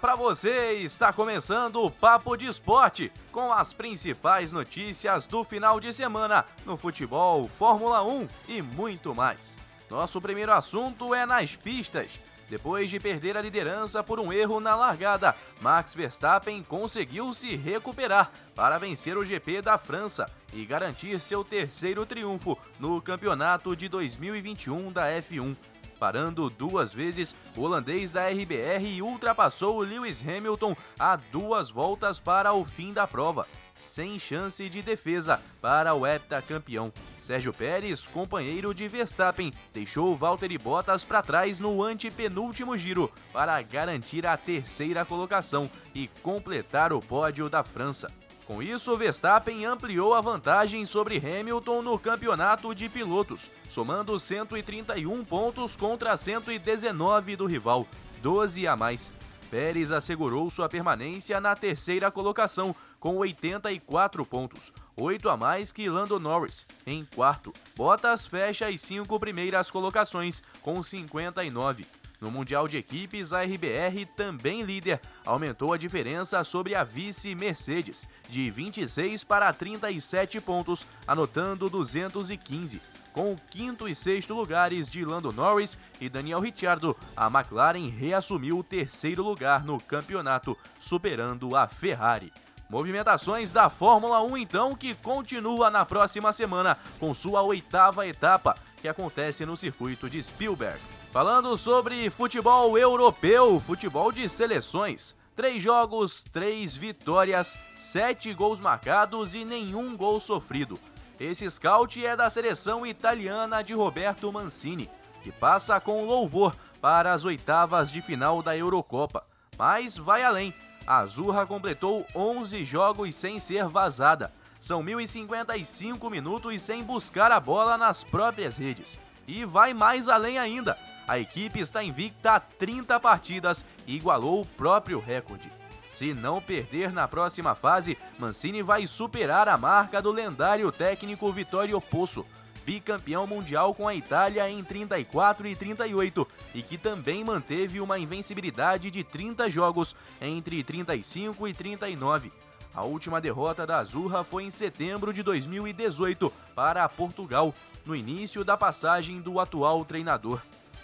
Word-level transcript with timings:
Para 0.00 0.14
você, 0.14 0.76
está 0.76 1.12
começando 1.12 1.84
o 1.84 1.90
Papo 1.90 2.34
de 2.34 2.46
Esporte, 2.46 3.12
com 3.30 3.52
as 3.52 3.74
principais 3.74 4.50
notícias 4.50 5.26
do 5.26 5.44
final 5.44 5.78
de 5.78 5.92
semana 5.92 6.46
no 6.64 6.74
futebol, 6.78 7.46
Fórmula 7.58 8.02
1 8.02 8.26
e 8.48 8.62
muito 8.62 9.14
mais. 9.14 9.58
Nosso 9.90 10.18
primeiro 10.18 10.52
assunto 10.52 11.14
é 11.14 11.26
nas 11.26 11.54
pistas. 11.54 12.18
Depois 12.48 12.88
de 12.88 12.98
perder 12.98 13.36
a 13.36 13.42
liderança 13.42 14.02
por 14.02 14.18
um 14.18 14.32
erro 14.32 14.58
na 14.58 14.74
largada, 14.74 15.36
Max 15.60 15.92
Verstappen 15.92 16.62
conseguiu 16.62 17.34
se 17.34 17.54
recuperar 17.54 18.30
para 18.54 18.78
vencer 18.78 19.18
o 19.18 19.24
GP 19.24 19.60
da 19.60 19.76
França 19.76 20.24
e 20.54 20.64
garantir 20.64 21.20
seu 21.20 21.44
terceiro 21.44 22.06
triunfo 22.06 22.58
no 22.78 23.02
campeonato 23.02 23.76
de 23.76 23.86
2021 23.86 24.90
da 24.90 25.08
F1. 25.08 25.54
Parando 26.00 26.48
duas 26.48 26.94
vezes, 26.94 27.34
o 27.54 27.60
holandês 27.60 28.10
da 28.10 28.26
RBR 28.26 29.02
ultrapassou 29.02 29.76
o 29.76 29.82
Lewis 29.82 30.24
Hamilton 30.26 30.74
a 30.98 31.16
duas 31.16 31.70
voltas 31.70 32.18
para 32.18 32.54
o 32.54 32.64
fim 32.64 32.94
da 32.94 33.06
prova, 33.06 33.46
sem 33.78 34.18
chance 34.18 34.66
de 34.70 34.80
defesa 34.80 35.38
para 35.60 35.92
o 35.94 36.06
heptacampeão. 36.06 36.90
Sérgio 37.20 37.52
Pérez, 37.52 38.06
companheiro 38.06 38.72
de 38.72 38.88
Verstappen, 38.88 39.52
deixou 39.74 40.16
Valtteri 40.16 40.56
Bottas 40.56 41.04
para 41.04 41.20
trás 41.20 41.58
no 41.58 41.82
antepenúltimo 41.82 42.78
giro 42.78 43.12
para 43.30 43.60
garantir 43.60 44.26
a 44.26 44.38
terceira 44.38 45.04
colocação 45.04 45.70
e 45.94 46.08
completar 46.22 46.94
o 46.94 47.00
pódio 47.00 47.50
da 47.50 47.62
França. 47.62 48.10
Com 48.50 48.60
isso, 48.60 48.96
Verstappen 48.96 49.64
ampliou 49.64 50.12
a 50.12 50.20
vantagem 50.20 50.84
sobre 50.84 51.18
Hamilton 51.18 51.82
no 51.82 51.96
campeonato 51.96 52.74
de 52.74 52.88
pilotos, 52.88 53.48
somando 53.68 54.18
131 54.18 55.24
pontos 55.24 55.76
contra 55.76 56.16
119 56.16 57.36
do 57.36 57.46
rival, 57.46 57.86
12 58.20 58.66
a 58.66 58.76
mais. 58.76 59.12
Pérez 59.52 59.92
assegurou 59.92 60.50
sua 60.50 60.68
permanência 60.68 61.40
na 61.40 61.54
terceira 61.54 62.10
colocação, 62.10 62.74
com 62.98 63.18
84 63.18 64.26
pontos, 64.26 64.72
8 64.96 65.28
a 65.28 65.36
mais 65.36 65.70
que 65.70 65.88
Lando 65.88 66.18
Norris. 66.18 66.66
Em 66.84 67.04
quarto, 67.04 67.52
Bottas 67.76 68.26
fecha 68.26 68.66
as 68.66 68.80
cinco 68.80 69.20
primeiras 69.20 69.70
colocações, 69.70 70.42
com 70.60 70.82
59. 70.82 71.99
No 72.20 72.30
Mundial 72.30 72.68
de 72.68 72.76
Equipes, 72.76 73.32
a 73.32 73.42
RBR, 73.42 74.04
também 74.14 74.60
líder, 74.60 75.00
aumentou 75.24 75.72
a 75.72 75.78
diferença 75.78 76.44
sobre 76.44 76.74
a 76.74 76.84
vice 76.84 77.34
Mercedes, 77.34 78.06
de 78.28 78.50
26 78.50 79.24
para 79.24 79.50
37 79.54 80.38
pontos, 80.38 80.86
anotando 81.06 81.70
215. 81.70 82.82
Com 83.10 83.32
o 83.32 83.40
quinto 83.50 83.88
e 83.88 83.94
sexto 83.94 84.34
lugares 84.34 84.88
de 84.88 85.02
Lando 85.02 85.32
Norris 85.32 85.78
e 85.98 86.10
Daniel 86.10 86.40
Ricciardo, 86.40 86.94
a 87.16 87.26
McLaren 87.28 87.88
reassumiu 87.88 88.58
o 88.58 88.62
terceiro 88.62 89.22
lugar 89.22 89.64
no 89.64 89.80
campeonato, 89.80 90.56
superando 90.78 91.56
a 91.56 91.66
Ferrari. 91.66 92.30
Movimentações 92.68 93.50
da 93.50 93.70
Fórmula 93.70 94.20
1 94.22 94.36
então 94.36 94.76
que 94.76 94.94
continua 94.94 95.70
na 95.70 95.86
próxima 95.86 96.34
semana 96.34 96.76
com 97.00 97.14
sua 97.14 97.40
oitava 97.42 98.06
etapa, 98.06 98.54
que 98.80 98.86
acontece 98.86 99.46
no 99.46 99.56
circuito 99.56 100.08
de 100.08 100.22
Spielberg. 100.22 100.99
Falando 101.10 101.56
sobre 101.56 102.08
futebol 102.08 102.78
europeu, 102.78 103.58
futebol 103.58 104.12
de 104.12 104.28
seleções. 104.28 105.16
Três 105.34 105.60
jogos, 105.60 106.22
três 106.22 106.76
vitórias, 106.76 107.58
sete 107.74 108.32
gols 108.32 108.60
marcados 108.60 109.34
e 109.34 109.44
nenhum 109.44 109.96
gol 109.96 110.20
sofrido. 110.20 110.78
Esse 111.18 111.50
scout 111.50 112.06
é 112.06 112.14
da 112.14 112.30
seleção 112.30 112.86
italiana 112.86 113.60
de 113.60 113.74
Roberto 113.74 114.32
Mancini, 114.32 114.88
que 115.20 115.32
passa 115.32 115.80
com 115.80 116.06
louvor 116.06 116.54
para 116.80 117.12
as 117.12 117.24
oitavas 117.24 117.90
de 117.90 118.00
final 118.00 118.40
da 118.40 118.56
Eurocopa. 118.56 119.24
Mas 119.58 119.96
vai 119.96 120.22
além. 120.22 120.54
A 120.86 120.98
Azurra 120.98 121.44
completou 121.44 122.06
11 122.14 122.64
jogos 122.64 123.16
sem 123.16 123.40
ser 123.40 123.66
vazada. 123.66 124.32
São 124.60 124.80
1.055 124.80 126.08
minutos 126.08 126.62
sem 126.62 126.84
buscar 126.84 127.32
a 127.32 127.40
bola 127.40 127.76
nas 127.76 128.04
próprias 128.04 128.56
redes. 128.56 128.96
E 129.26 129.44
vai 129.44 129.74
mais 129.74 130.08
além 130.08 130.38
ainda 130.38 130.78
a 131.06 131.18
equipe 131.18 131.60
está 131.60 131.82
invicta 131.82 132.32
a 132.32 132.40
30 132.40 132.98
partidas 133.00 133.64
e 133.86 133.96
igualou 133.96 134.42
o 134.42 134.46
próprio 134.46 135.00
recorde. 135.00 135.50
Se 135.90 136.14
não 136.14 136.40
perder 136.40 136.92
na 136.92 137.08
próxima 137.08 137.54
fase, 137.54 137.98
Mancini 138.18 138.62
vai 138.62 138.86
superar 138.86 139.48
a 139.48 139.56
marca 139.56 140.00
do 140.00 140.12
lendário 140.12 140.70
técnico 140.70 141.32
Vittorio 141.32 141.80
Pozzo, 141.80 142.24
bicampeão 142.64 143.26
mundial 143.26 143.74
com 143.74 143.88
a 143.88 143.94
Itália 143.94 144.48
em 144.48 144.62
34 144.62 145.48
e 145.48 145.56
38 145.56 146.28
e 146.54 146.62
que 146.62 146.78
também 146.78 147.24
manteve 147.24 147.80
uma 147.80 147.98
invencibilidade 147.98 148.90
de 148.90 149.02
30 149.02 149.50
jogos 149.50 149.96
entre 150.20 150.62
35 150.62 151.48
e 151.48 151.52
39. 151.52 152.32
A 152.72 152.84
última 152.84 153.20
derrota 153.20 153.66
da 153.66 153.78
Azurra 153.78 154.22
foi 154.22 154.44
em 154.44 154.50
setembro 154.50 155.12
de 155.12 155.22
2018 155.24 156.32
para 156.54 156.88
Portugal, 156.88 157.52
no 157.84 157.96
início 157.96 158.44
da 158.44 158.56
passagem 158.56 159.20
do 159.20 159.40
atual 159.40 159.84
treinador. 159.84 160.40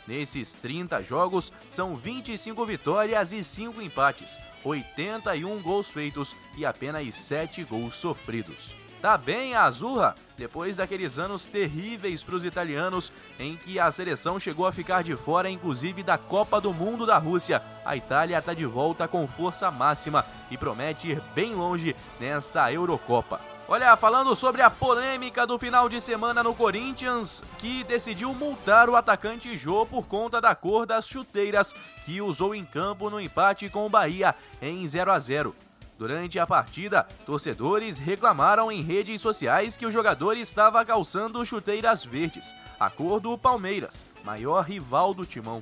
Nesses 0.07 0.55
30 0.55 1.03
jogos, 1.03 1.53
são 1.71 1.97
25 1.97 2.65
vitórias 2.65 3.33
e 3.33 3.43
5 3.43 3.83
empates, 3.83 4.39
81 4.65 5.61
gols 5.61 5.89
feitos 5.89 6.37
e 6.57 6.65
apenas 6.65 7.15
7 7.15 7.65
gols 7.65 7.97
sofridos. 7.97 8.75
Tá 9.01 9.17
bem 9.19 9.55
a 9.55 9.65
Azurra, 9.65 10.15
depois 10.37 10.79
daqueles 10.79 11.19
anos 11.19 11.45
terríveis 11.45 12.25
para 12.25 12.35
os 12.35 12.45
italianos, 12.45 13.13
em 13.39 13.57
que 13.57 13.79
a 13.79 13.93
seleção 13.93 14.41
chegou 14.41 14.67
a 14.67 14.73
ficar 14.73 15.05
de 15.05 15.15
fora, 15.15 15.51
inclusive 15.51 16.03
da 16.03 16.17
Copa 16.17 16.61
do 16.61 16.73
Mundo 16.73 17.05
da 17.05 17.19
Rússia. 17.19 17.63
A 17.85 17.97
Itália 17.97 18.39
está 18.39 18.55
de 18.55 18.65
volta 18.65 19.07
com 19.07 19.27
força 19.27 19.71
máxima 19.71 20.25
e 20.51 20.57
promete 20.57 21.09
ir 21.09 21.23
bem 21.35 21.55
longe 21.55 21.95
nesta 22.19 22.73
Eurocopa. 22.73 23.56
Olha, 23.69 23.97
falando 23.97 24.37
sobre 24.37 24.63
a 24.63 24.71
polêmica 24.71 25.45
do 25.45 25.59
final 25.59 25.89
de 25.89 26.01
semana 26.01 26.41
no 26.41 26.55
Corinthians, 26.55 27.43
que 27.59 27.83
decidiu 27.83 28.33
multar 28.33 28.89
o 28.89 28.95
atacante 28.95 29.57
Jô 29.57 29.85
por 29.85 30.07
conta 30.07 30.41
da 30.41 30.55
cor 30.55 30.87
das 30.87 31.09
chuteiras 31.09 31.73
que 32.05 32.21
usou 32.21 32.55
em 32.55 32.65
campo 32.65 33.11
no 33.11 33.21
empate 33.21 33.69
com 33.69 33.85
o 33.85 33.89
Bahia 33.89 34.37
em 34.63 34.87
0 34.87 35.11
a 35.11 35.19
0. 35.19 35.53
Durante 35.99 36.39
a 36.39 36.47
partida, 36.47 37.09
torcedores 37.25 37.99
reclamaram 37.99 38.71
em 38.71 38.83
redes 38.83 39.21
sociais 39.21 39.77
que 39.77 39.87
o 39.87 39.91
jogador 39.91 40.37
estava 40.37 40.85
calçando 40.85 41.45
chuteiras 41.45 42.05
verdes, 42.05 42.55
a 42.79 42.89
cor 42.89 43.19
do 43.19 43.37
Palmeiras, 43.37 44.07
maior 44.23 44.65
rival 44.65 45.13
do 45.13 45.27
timão. 45.27 45.61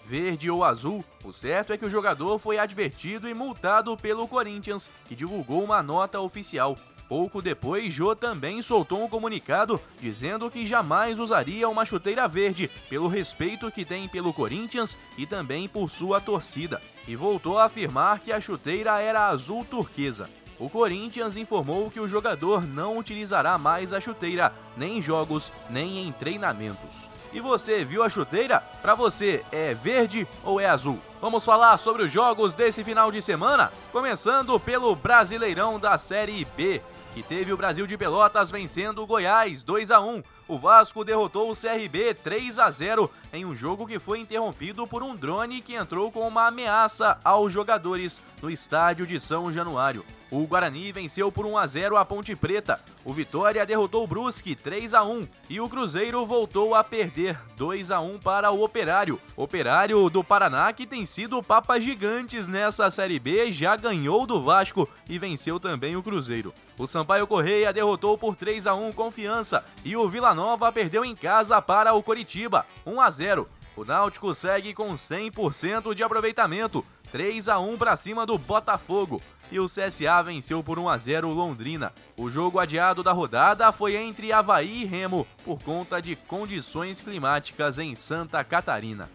Verde 0.06 0.50
ou 0.50 0.64
azul, 0.64 1.04
o 1.24 1.32
certo 1.32 1.72
é 1.72 1.78
que 1.78 1.86
o 1.86 1.90
jogador 1.90 2.40
foi 2.40 2.58
advertido 2.58 3.30
e 3.30 3.36
multado 3.36 3.96
pelo 3.96 4.28
Corinthians, 4.28 4.90
que 5.06 5.16
divulgou 5.16 5.64
uma 5.64 5.84
nota 5.84 6.20
oficial. 6.20 6.76
Pouco 7.10 7.42
depois, 7.42 7.92
Jô 7.92 8.16
também 8.16 8.62
soltou 8.62 9.04
um 9.04 9.10
comunicado 9.10 9.82
dizendo 10.00 10.48
que 10.48 10.68
jamais 10.68 11.18
usaria 11.18 11.68
uma 11.68 11.84
chuteira 11.84 12.28
verde 12.28 12.70
pelo 12.88 13.08
respeito 13.08 13.72
que 13.72 13.84
tem 13.84 14.08
pelo 14.08 14.32
Corinthians 14.32 14.96
e 15.18 15.26
também 15.26 15.68
por 15.68 15.90
sua 15.90 16.22
torcida, 16.22 16.80
e 17.08 17.16
voltou 17.16 17.58
a 17.58 17.66
afirmar 17.66 18.20
que 18.20 18.32
a 18.32 18.40
chuteira 18.40 19.00
era 19.00 19.28
azul 19.28 19.66
turquesa. 19.66 20.30
O 20.60 20.70
Corinthians 20.70 21.36
informou 21.36 21.90
que 21.90 22.00
o 22.00 22.08
jogador 22.08 22.64
não 22.64 22.98
utilizará 22.98 23.58
mais 23.58 23.92
a 23.92 24.00
chuteira, 24.00 24.54
nem 24.78 25.00
em 25.00 25.02
jogos, 25.02 25.52
nem 25.68 26.08
em 26.08 26.12
treinamentos. 26.12 27.10
E 27.32 27.40
você 27.40 27.86
viu 27.86 28.04
a 28.04 28.10
chuteira? 28.10 28.60
Para 28.82 28.94
você 28.94 29.44
é 29.52 29.74
verde 29.74 30.28
ou 30.44 30.60
é 30.60 30.68
azul? 30.68 31.00
Vamos 31.22 31.46
falar 31.46 31.78
sobre 31.78 32.04
os 32.04 32.12
jogos 32.12 32.54
desse 32.56 32.84
final 32.84 33.12
de 33.12 33.22
semana, 33.22 33.72
começando 33.92 34.60
pelo 34.60 34.96
Brasileirão 34.96 35.80
da 35.80 35.98
Série 35.98 36.46
B, 36.58 36.82
que 37.20 37.24
teve 37.24 37.52
o 37.52 37.58
Brasil 37.58 37.86
de 37.86 37.98
Pelotas 37.98 38.50
vencendo 38.50 39.04
o 39.04 39.06
Goiás 39.06 39.62
2 39.62 39.92
a 39.92 40.00
1. 40.00 40.24
O 40.50 40.58
Vasco 40.58 41.06
derrotou 41.06 41.52
o 41.52 41.56
CRB 41.56 42.16
3 42.16 42.58
a 42.58 42.72
0 42.72 43.08
em 43.32 43.46
um 43.46 43.56
jogo 43.56 43.86
que 43.86 44.00
foi 44.00 44.18
interrompido 44.18 44.88
por 44.88 45.04
um 45.04 45.16
drone 45.16 45.62
que 45.62 45.76
entrou 45.76 46.12
com 46.12 46.28
uma 46.28 46.48
ameaça 46.48 47.20
aos 47.24 47.54
jogadores 47.54 48.20
no 48.42 48.50
estádio 48.50 49.06
de 49.06 49.20
São 49.20 49.54
Januário. 49.54 50.04
O 50.32 50.46
Guarani 50.46 50.92
venceu 50.92 51.32
por 51.32 51.46
1 51.46 51.58
a 51.58 51.66
0 51.66 51.98
a 51.98 52.06
Ponte 52.06 52.36
Preta. 52.36 52.80
O 53.04 53.12
Vitória 53.12 53.66
derrotou 53.66 54.04
o 54.04 54.08
Brusque 54.08 54.56
3 54.56 54.94
a 54.94 55.04
1 55.04 55.28
e 55.50 55.60
o 55.60 55.68
Cruzeiro 55.68 56.24
voltou 56.26 56.76
a 56.76 56.84
perder 56.84 57.40
2 57.58 57.90
a 57.90 58.00
1 58.00 58.20
para 58.20 58.52
o 58.52 58.64
Operário. 58.64 59.20
Operário 59.36 60.08
do 60.10 60.24
Paraná 60.24 60.72
que 60.72 60.86
tem 60.86 61.06
sido 61.06 61.42
papas 61.42 61.84
gigantes 61.84 62.48
nessa 62.48 62.92
Série 62.92 63.20
B, 63.20 63.52
já 63.52 63.76
ganhou 63.76 64.28
do 64.28 64.42
Vasco 64.42 64.88
e 65.10 65.18
venceu 65.18 65.60
também 65.60 65.96
o 65.96 66.04
Cruzeiro. 66.04 66.54
O 66.78 66.86
Sampaio 66.86 67.26
Correia 67.26 67.74
derrotou 67.74 68.16
por 68.16 68.36
3 68.36 68.68
a 68.68 68.76
1 68.76 68.92
Confiança 68.92 69.66
e 69.84 69.98
o 69.98 70.08
Vila 70.08 70.36
Nova 70.40 70.72
perdeu 70.72 71.04
em 71.04 71.14
casa 71.14 71.62
para 71.62 71.94
o 71.94 72.02
Coritiba 72.02 72.66
1 72.86 73.02
a 73.02 73.12
0. 73.12 73.50
O 73.76 73.84
Náutico 73.84 74.34
segue 74.34 74.74
com 74.74 74.94
100% 74.94 75.94
de 75.94 76.02
aproveitamento, 76.02 76.86
3 77.12 77.50
a 77.50 77.60
1 77.60 77.78
para 77.78 77.98
cima 77.98 78.26
do 78.26 78.38
Botafogo 78.38 79.22
e 79.52 79.60
o 79.60 79.66
CSA 79.66 80.24
venceu 80.24 80.64
por 80.64 80.80
1 80.80 80.88
a 80.88 80.98
0 80.98 81.30
Londrina. 81.32 81.92
O 82.18 82.30
jogo 82.30 82.58
adiado 82.58 83.04
da 83.04 83.12
rodada 83.12 83.70
foi 83.74 83.98
entre 83.98 84.32
Havaí 84.32 84.84
e 84.84 84.86
Remo 84.86 85.28
por 85.44 85.62
conta 85.62 86.02
de 86.02 86.16
condições 86.16 87.02
climáticas 87.02 87.78
em 87.78 87.94
Santa 87.94 88.42
Catarina. 88.42 89.10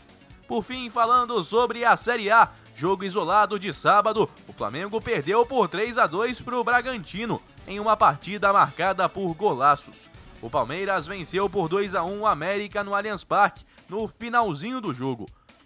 Por 0.47 0.63
fim, 0.63 0.91
falando 0.91 1.43
sobre 1.43 1.87
a 1.87 1.97
Série 1.97 2.31
A, 2.31 2.51
jogo 2.75 3.03
isolado 3.03 3.59
de 3.59 3.73
sábado, 3.73 4.29
o 4.47 4.53
Flamengo 4.53 5.01
perdeu 5.01 5.47
por 5.47 5.71
3 5.71 5.97
a 5.97 6.07
2 6.07 6.43
para 6.43 6.59
o 6.59 6.63
Bragantino 6.63 7.41
em 7.67 7.81
uma 7.81 7.97
partida 7.97 8.53
marcada 8.53 9.09
por 9.09 9.33
golaços. 9.33 10.13
O 10.45 10.51
Palmeiras 10.51 11.07
venceu 11.07 11.49
por 11.49 11.71
2 11.71 11.95
a 11.95 12.05
1 12.05 12.21
o 12.21 12.27
América 12.27 12.85
no 12.85 12.95
Allianz 12.95 13.25
Parque 13.25 13.65
no 13.89 14.07
finalzinho 14.07 14.79
do 14.79 14.93
jogo. 14.93 15.25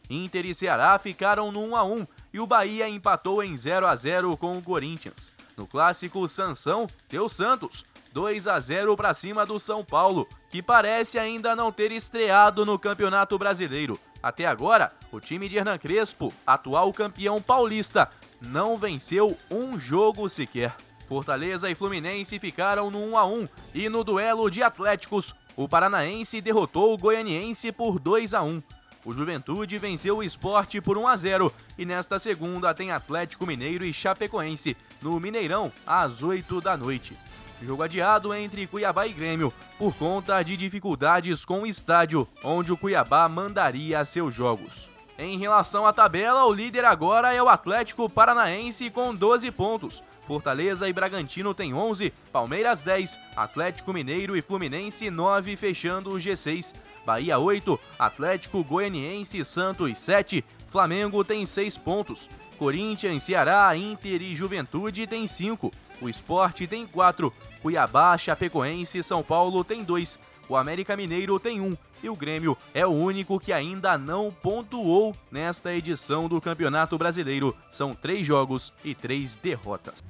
Inter 0.08 0.46
e 0.46 0.54
Ceará 0.54 0.96
ficaram 1.00 1.50
no 1.50 1.64
1 1.64 1.76
a 1.76 1.82
1 1.82 2.06
e 2.32 2.38
o 2.38 2.46
Bahia 2.46 2.88
empatou 2.88 3.42
em 3.42 3.56
0 3.56 3.88
a 3.88 3.96
0 3.96 4.36
com 4.36 4.52
o 4.52 4.62
Corinthians. 4.62 5.32
No 5.56 5.66
clássico 5.66 6.28
Sansão, 6.28 6.86
deu 7.08 7.28
Santos 7.28 7.84
2 8.12 8.46
a 8.46 8.60
0 8.60 8.96
para 8.96 9.12
cima 9.14 9.44
do 9.44 9.58
São 9.58 9.84
Paulo, 9.84 10.28
que 10.48 10.62
parece 10.62 11.18
ainda 11.18 11.56
não 11.56 11.72
ter 11.72 11.90
estreado 11.90 12.64
no 12.64 12.78
Campeonato 12.78 13.36
Brasileiro. 13.36 13.98
Até 14.22 14.46
agora, 14.46 14.92
o 15.10 15.18
time 15.18 15.48
de 15.48 15.56
Hernan 15.56 15.78
Crespo, 15.78 16.32
atual 16.46 16.92
campeão 16.92 17.42
paulista, 17.42 18.08
não 18.40 18.76
venceu 18.76 19.36
um 19.50 19.76
jogo 19.76 20.28
sequer. 20.28 20.72
Fortaleza 21.08 21.70
e 21.70 21.74
Fluminense 21.74 22.38
ficaram 22.38 22.90
no 22.90 22.98
1 22.98 23.16
a 23.16 23.24
1 23.24 23.48
e 23.74 23.88
no 23.88 24.04
duelo 24.04 24.50
de 24.50 24.62
Atléticos, 24.62 25.34
o 25.56 25.66
Paranaense 25.66 26.40
derrotou 26.40 26.92
o 26.92 26.98
Goianiense 26.98 27.72
por 27.72 27.98
2 27.98 28.34
a 28.34 28.42
1. 28.42 28.62
O 29.04 29.12
Juventude 29.12 29.78
venceu 29.78 30.18
o 30.18 30.22
esporte 30.22 30.82
por 30.82 30.98
1 30.98 31.06
a 31.06 31.16
0 31.16 31.54
e 31.78 31.86
nesta 31.86 32.18
segunda 32.18 32.74
tem 32.74 32.92
Atlético 32.92 33.46
Mineiro 33.46 33.86
e 33.86 33.92
Chapecoense 33.92 34.76
no 35.00 35.18
Mineirão 35.18 35.72
às 35.86 36.22
8 36.22 36.60
da 36.60 36.76
noite. 36.76 37.16
Jogo 37.62 37.82
adiado 37.82 38.34
entre 38.34 38.66
Cuiabá 38.66 39.06
e 39.06 39.12
Grêmio 39.12 39.52
por 39.78 39.94
conta 39.94 40.42
de 40.42 40.56
dificuldades 40.56 41.44
com 41.44 41.62
o 41.62 41.66
estádio 41.66 42.28
onde 42.44 42.70
o 42.70 42.76
Cuiabá 42.76 43.26
mandaria 43.28 44.04
seus 44.04 44.34
jogos. 44.34 44.90
Em 45.18 45.38
relação 45.38 45.84
à 45.84 45.92
tabela, 45.92 46.44
o 46.44 46.52
líder 46.52 46.84
agora 46.84 47.32
é 47.32 47.42
o 47.42 47.48
Atlético 47.48 48.08
Paranaense 48.08 48.88
com 48.90 49.12
12 49.12 49.50
pontos. 49.50 50.04
Fortaleza 50.28 50.86
e 50.86 50.92
Bragantino 50.92 51.54
têm 51.54 51.72
11, 51.72 52.12
Palmeiras 52.30 52.82
10, 52.82 53.18
Atlético 53.34 53.94
Mineiro 53.94 54.36
e 54.36 54.42
Fluminense 54.42 55.10
9 55.10 55.56
fechando 55.56 56.10
o 56.10 56.18
G6. 56.18 56.74
Bahia 57.06 57.38
8, 57.38 57.80
Atlético 57.98 58.62
Goianiense 58.62 59.42
Santos 59.42 59.96
7, 59.96 60.44
Flamengo 60.66 61.24
tem 61.24 61.46
6 61.46 61.78
pontos. 61.78 62.28
Corinthians, 62.58 63.22
Ceará, 63.22 63.74
Inter 63.74 64.20
e 64.20 64.34
Juventude 64.34 65.06
tem 65.06 65.26
5. 65.26 65.72
O 66.02 66.10
Esporte 66.10 66.66
tem 66.66 66.86
4. 66.86 67.32
Cuiabá, 67.62 68.18
Chapecoense 68.18 68.98
e 68.98 69.02
São 69.02 69.22
Paulo 69.22 69.64
tem 69.64 69.82
2. 69.82 70.18
O 70.46 70.56
América 70.56 70.94
Mineiro 70.94 71.40
tem 71.40 71.58
1. 71.58 71.74
E 72.02 72.08
o 72.08 72.14
Grêmio 72.14 72.56
é 72.72 72.86
o 72.86 72.90
único 72.90 73.40
que 73.40 73.52
ainda 73.52 73.98
não 73.98 74.30
pontuou 74.30 75.14
nesta 75.30 75.74
edição 75.74 76.28
do 76.28 76.40
Campeonato 76.40 76.96
Brasileiro. 76.96 77.56
São 77.70 77.92
3 77.92 78.26
jogos 78.26 78.72
e 78.84 78.94
3 78.94 79.36
derrotas. 79.36 80.02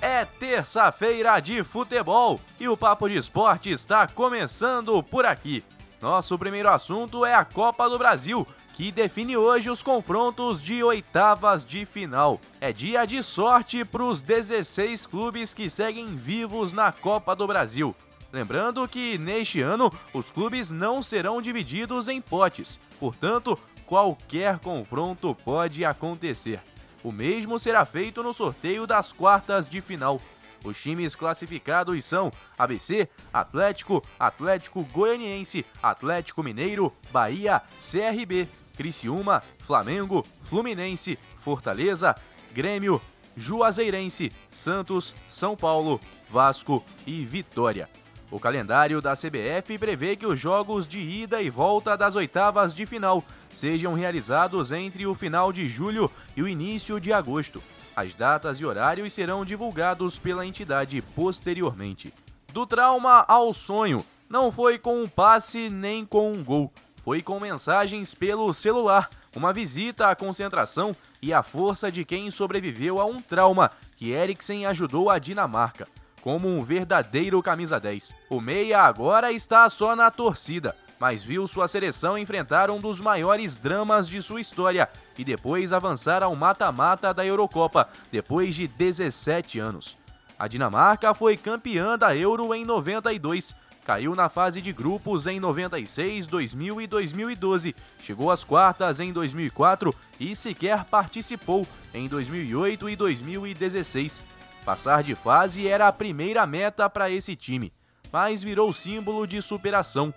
É 0.00 0.24
terça-feira 0.24 1.40
de 1.40 1.64
futebol 1.64 2.38
e 2.60 2.68
o 2.68 2.76
Papo 2.76 3.08
de 3.08 3.16
Esporte 3.16 3.70
está 3.70 4.06
começando 4.06 5.02
por 5.02 5.24
aqui. 5.24 5.64
Nosso 6.00 6.38
primeiro 6.38 6.68
assunto 6.68 7.24
é 7.24 7.34
a 7.34 7.44
Copa 7.44 7.88
do 7.88 7.96
Brasil, 7.96 8.46
que 8.74 8.92
define 8.92 9.36
hoje 9.36 9.70
os 9.70 9.82
confrontos 9.82 10.62
de 10.62 10.84
oitavas 10.84 11.64
de 11.64 11.86
final. 11.86 12.38
É 12.60 12.72
dia 12.72 13.06
de 13.06 13.22
sorte 13.22 13.84
para 13.84 14.02
os 14.02 14.20
16 14.20 15.06
clubes 15.06 15.54
que 15.54 15.70
seguem 15.70 16.06
vivos 16.06 16.72
na 16.72 16.92
Copa 16.92 17.34
do 17.34 17.46
Brasil. 17.46 17.94
Lembrando 18.34 18.88
que 18.88 19.16
neste 19.16 19.60
ano 19.60 19.92
os 20.12 20.28
clubes 20.28 20.72
não 20.72 21.00
serão 21.04 21.40
divididos 21.40 22.08
em 22.08 22.20
potes, 22.20 22.80
portanto, 22.98 23.56
qualquer 23.86 24.58
confronto 24.58 25.36
pode 25.44 25.84
acontecer. 25.84 26.60
O 27.04 27.12
mesmo 27.12 27.60
será 27.60 27.84
feito 27.84 28.24
no 28.24 28.34
sorteio 28.34 28.88
das 28.88 29.12
quartas 29.12 29.70
de 29.70 29.80
final. 29.80 30.20
Os 30.64 30.82
times 30.82 31.14
classificados 31.14 32.04
são 32.04 32.32
ABC, 32.58 33.08
Atlético, 33.32 34.02
Atlético 34.18 34.82
Goianiense, 34.82 35.64
Atlético 35.80 36.42
Mineiro, 36.42 36.92
Bahia, 37.12 37.62
CRB, 37.88 38.48
Criciúma, 38.76 39.44
Flamengo, 39.60 40.26
Fluminense, 40.42 41.16
Fortaleza, 41.38 42.16
Grêmio, 42.52 43.00
Juazeirense, 43.36 44.32
Santos, 44.50 45.14
São 45.30 45.54
Paulo, 45.54 46.00
Vasco 46.28 46.84
e 47.06 47.24
Vitória. 47.24 47.88
O 48.30 48.40
calendário 48.40 49.00
da 49.00 49.14
CBF 49.14 49.78
prevê 49.78 50.16
que 50.16 50.26
os 50.26 50.40
jogos 50.40 50.86
de 50.86 50.98
ida 50.98 51.42
e 51.42 51.50
volta 51.50 51.96
das 51.96 52.16
oitavas 52.16 52.74
de 52.74 52.86
final 52.86 53.22
sejam 53.54 53.92
realizados 53.92 54.72
entre 54.72 55.06
o 55.06 55.14
final 55.14 55.52
de 55.52 55.68
julho 55.68 56.10
e 56.36 56.42
o 56.42 56.48
início 56.48 56.98
de 56.98 57.12
agosto. 57.12 57.62
As 57.94 58.14
datas 58.14 58.58
e 58.58 58.64
horários 58.64 59.12
serão 59.12 59.44
divulgados 59.44 60.18
pela 60.18 60.44
entidade 60.44 61.00
posteriormente. 61.14 62.12
Do 62.52 62.66
trauma 62.66 63.24
ao 63.28 63.54
sonho, 63.54 64.04
não 64.28 64.50
foi 64.50 64.78
com 64.78 65.02
um 65.02 65.08
passe 65.08 65.68
nem 65.70 66.04
com 66.04 66.32
um 66.32 66.42
gol, 66.42 66.72
foi 67.04 67.22
com 67.22 67.38
mensagens 67.38 68.14
pelo 68.14 68.52
celular, 68.52 69.08
uma 69.36 69.52
visita 69.52 70.08
à 70.08 70.16
concentração 70.16 70.96
e 71.22 71.32
a 71.32 71.42
força 71.42 71.90
de 71.90 72.04
quem 72.04 72.30
sobreviveu 72.30 73.00
a 73.00 73.04
um 73.04 73.20
trauma 73.20 73.70
que 73.96 74.10
Eriksen 74.10 74.66
ajudou 74.66 75.10
a 75.10 75.18
Dinamarca 75.18 75.86
como 76.24 76.48
um 76.48 76.64
verdadeiro 76.64 77.42
camisa 77.42 77.78
10. 77.78 78.14
O 78.30 78.40
meia 78.40 78.80
agora 78.80 79.30
está 79.30 79.68
só 79.68 79.94
na 79.94 80.10
torcida, 80.10 80.74
mas 80.98 81.22
viu 81.22 81.46
sua 81.46 81.68
seleção 81.68 82.16
enfrentar 82.16 82.70
um 82.70 82.80
dos 82.80 82.98
maiores 82.98 83.56
dramas 83.56 84.08
de 84.08 84.22
sua 84.22 84.40
história 84.40 84.88
e 85.18 85.22
depois 85.22 85.70
avançar 85.70 86.22
ao 86.22 86.34
mata-mata 86.34 87.12
da 87.12 87.26
Eurocopa, 87.26 87.90
depois 88.10 88.54
de 88.54 88.66
17 88.66 89.58
anos. 89.58 89.98
A 90.38 90.48
Dinamarca 90.48 91.12
foi 91.12 91.36
campeã 91.36 91.98
da 91.98 92.16
Euro 92.16 92.54
em 92.54 92.64
92, 92.64 93.54
caiu 93.84 94.14
na 94.14 94.30
fase 94.30 94.62
de 94.62 94.72
grupos 94.72 95.26
em 95.26 95.38
96, 95.38 96.26
2000 96.26 96.80
e 96.80 96.86
2012, 96.86 97.76
chegou 98.00 98.30
às 98.30 98.42
quartas 98.42 98.98
em 98.98 99.12
2004 99.12 99.94
e 100.18 100.34
sequer 100.34 100.84
participou 100.84 101.68
em 101.92 102.08
2008 102.08 102.88
e 102.88 102.96
2016. 102.96 104.33
Passar 104.64 105.02
de 105.02 105.14
fase 105.14 105.68
era 105.68 105.86
a 105.86 105.92
primeira 105.92 106.46
meta 106.46 106.88
para 106.88 107.10
esse 107.10 107.36
time, 107.36 107.72
mas 108.10 108.42
virou 108.42 108.72
símbolo 108.72 109.26
de 109.26 109.42
superação. 109.42 110.12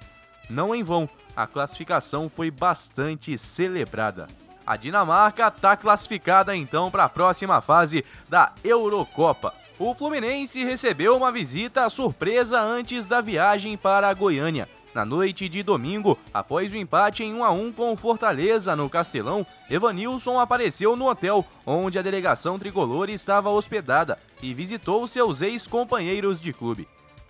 Não 0.49 0.73
em 0.73 0.83
vão, 0.83 1.09
a 1.35 1.45
classificação 1.45 2.29
foi 2.29 2.49
bastante 2.49 3.37
celebrada. 3.37 4.25
A 4.65 4.77
Dinamarca 4.77 5.47
está 5.47 5.75
classificada 5.75 6.55
então 6.55 6.89
para 6.89 7.03
a 7.03 7.09
próxima 7.09 7.59
fase 7.61 8.05
da 8.29 8.53
Eurocopa. 8.63 9.53
O 9.77 9.93
Fluminense 9.93 10.63
recebeu 10.63 11.15
uma 11.15 11.31
visita 11.31 11.89
surpresa 11.89 12.59
antes 12.59 13.05
da 13.05 13.21
viagem 13.21 13.77
para 13.77 14.09
a 14.09 14.13
Goiânia. 14.13 14.67
Na 14.93 15.05
noite 15.05 15.47
de 15.47 15.61
domingo, 15.61 16.17
após 16.33 16.73
o 16.73 16.77
empate 16.77 17.23
em 17.23 17.33
1 17.33 17.43
a 17.43 17.51
1 17.51 17.71
com 17.71 17.95
Fortaleza 17.95 18.75
no 18.75 18.89
Castelão, 18.89 19.45
Evanilson 19.69 20.39
apareceu 20.39 20.95
no 20.95 21.07
hotel 21.07 21.45
onde 21.65 21.99
a 21.99 22.01
delegação 22.01 22.57
tricolor 22.57 23.09
estava 23.09 23.49
hospedada 23.49 24.17
e 24.41 24.53
visitou 24.53 25.05
seus 25.05 25.41
ex-companheiros 25.41 26.39
de 26.39 26.53
clube. 26.53 26.87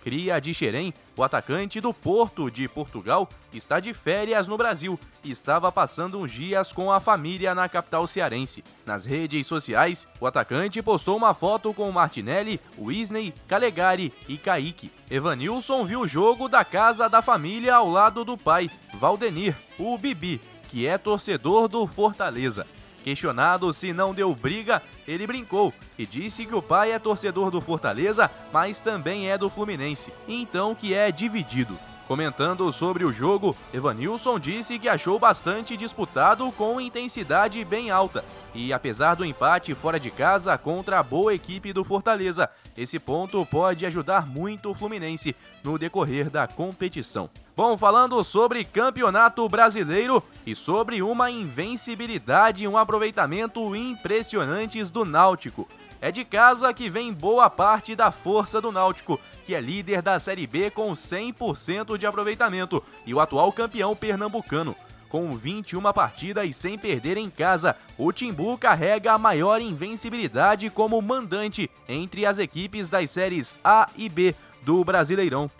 Cria 0.08 0.40
de 0.40 0.54
Xerém, 0.54 0.94
o 1.14 1.22
atacante 1.22 1.82
do 1.82 1.92
Porto 1.92 2.50
de 2.50 2.66
Portugal, 2.66 3.28
está 3.52 3.78
de 3.78 3.92
férias 3.92 4.48
no 4.48 4.56
Brasil 4.56 4.98
e 5.22 5.30
estava 5.30 5.70
passando 5.70 6.18
uns 6.18 6.32
dias 6.32 6.72
com 6.72 6.90
a 6.90 6.98
família 6.98 7.54
na 7.54 7.68
capital 7.68 8.06
cearense. 8.06 8.64
Nas 8.86 9.04
redes 9.04 9.46
sociais, 9.46 10.08
o 10.18 10.26
atacante 10.26 10.80
postou 10.80 11.14
uma 11.14 11.34
foto 11.34 11.74
com 11.74 11.92
Martinelli, 11.92 12.58
Wisney, 12.78 13.34
Calegari 13.46 14.10
e 14.26 14.38
Kaique. 14.38 14.90
Evanilson 15.10 15.84
viu 15.84 16.00
o 16.00 16.08
jogo 16.08 16.48
da 16.48 16.64
casa 16.64 17.06
da 17.06 17.20
família 17.20 17.74
ao 17.74 17.90
lado 17.90 18.24
do 18.24 18.38
pai, 18.38 18.70
Valdenir, 18.94 19.54
o 19.78 19.98
Bibi, 19.98 20.40
que 20.70 20.86
é 20.86 20.96
torcedor 20.96 21.68
do 21.68 21.86
Fortaleza. 21.86 22.66
Questionado 23.08 23.72
se 23.72 23.90
não 23.90 24.12
deu 24.12 24.34
briga, 24.34 24.82
ele 25.06 25.26
brincou 25.26 25.72
e 25.98 26.04
disse 26.04 26.44
que 26.44 26.54
o 26.54 26.60
pai 26.60 26.92
é 26.92 26.98
torcedor 26.98 27.50
do 27.50 27.58
Fortaleza, 27.58 28.30
mas 28.52 28.80
também 28.80 29.30
é 29.30 29.38
do 29.38 29.48
Fluminense, 29.48 30.12
então 30.28 30.74
que 30.74 30.92
é 30.92 31.10
dividido. 31.10 31.74
Comentando 32.06 32.70
sobre 32.70 33.06
o 33.06 33.12
jogo, 33.12 33.56
Evanilson 33.72 34.38
disse 34.38 34.78
que 34.78 34.90
achou 34.90 35.18
bastante 35.18 35.74
disputado 35.74 36.52
com 36.52 36.78
intensidade 36.78 37.64
bem 37.64 37.90
alta. 37.90 38.22
E 38.54 38.74
apesar 38.74 39.14
do 39.14 39.24
empate 39.24 39.74
fora 39.74 39.98
de 39.98 40.10
casa 40.10 40.58
contra 40.58 40.98
a 40.98 41.02
boa 41.02 41.32
equipe 41.32 41.72
do 41.72 41.84
Fortaleza, 41.84 42.50
esse 42.78 42.98
ponto 42.98 43.44
pode 43.44 43.84
ajudar 43.84 44.26
muito 44.26 44.70
o 44.70 44.74
Fluminense 44.74 45.34
no 45.64 45.76
decorrer 45.76 46.30
da 46.30 46.46
competição. 46.46 47.28
Bom, 47.56 47.76
falando 47.76 48.22
sobre 48.22 48.64
campeonato 48.64 49.48
brasileiro 49.48 50.22
e 50.46 50.54
sobre 50.54 51.02
uma 51.02 51.28
invencibilidade 51.28 52.62
e 52.62 52.68
um 52.68 52.78
aproveitamento 52.78 53.74
impressionantes 53.74 54.90
do 54.90 55.04
Náutico. 55.04 55.66
É 56.00 56.12
de 56.12 56.24
casa 56.24 56.72
que 56.72 56.88
vem 56.88 57.12
boa 57.12 57.50
parte 57.50 57.96
da 57.96 58.12
força 58.12 58.60
do 58.60 58.70
Náutico, 58.70 59.20
que 59.44 59.56
é 59.56 59.60
líder 59.60 60.00
da 60.00 60.20
Série 60.20 60.46
B 60.46 60.70
com 60.70 60.92
100% 60.92 61.98
de 61.98 62.06
aproveitamento 62.06 62.80
e 63.04 63.12
o 63.12 63.18
atual 63.18 63.50
campeão 63.50 63.96
pernambucano. 63.96 64.76
Com 65.08 65.32
21 65.32 65.80
partidas 65.92 66.54
sem 66.56 66.78
perder 66.78 67.16
em 67.16 67.30
casa, 67.30 67.74
o 67.96 68.12
Timbu 68.12 68.58
carrega 68.58 69.12
a 69.12 69.18
maior 69.18 69.60
invencibilidade 69.62 70.68
como 70.68 71.00
mandante 71.00 71.70
entre 71.88 72.26
as 72.26 72.38
equipes 72.38 72.88
das 72.88 73.10
séries 73.10 73.58
A 73.64 73.88
e 73.96 74.08
B 74.08 74.34
do 74.62 74.84
Brasileirão. 74.84 75.50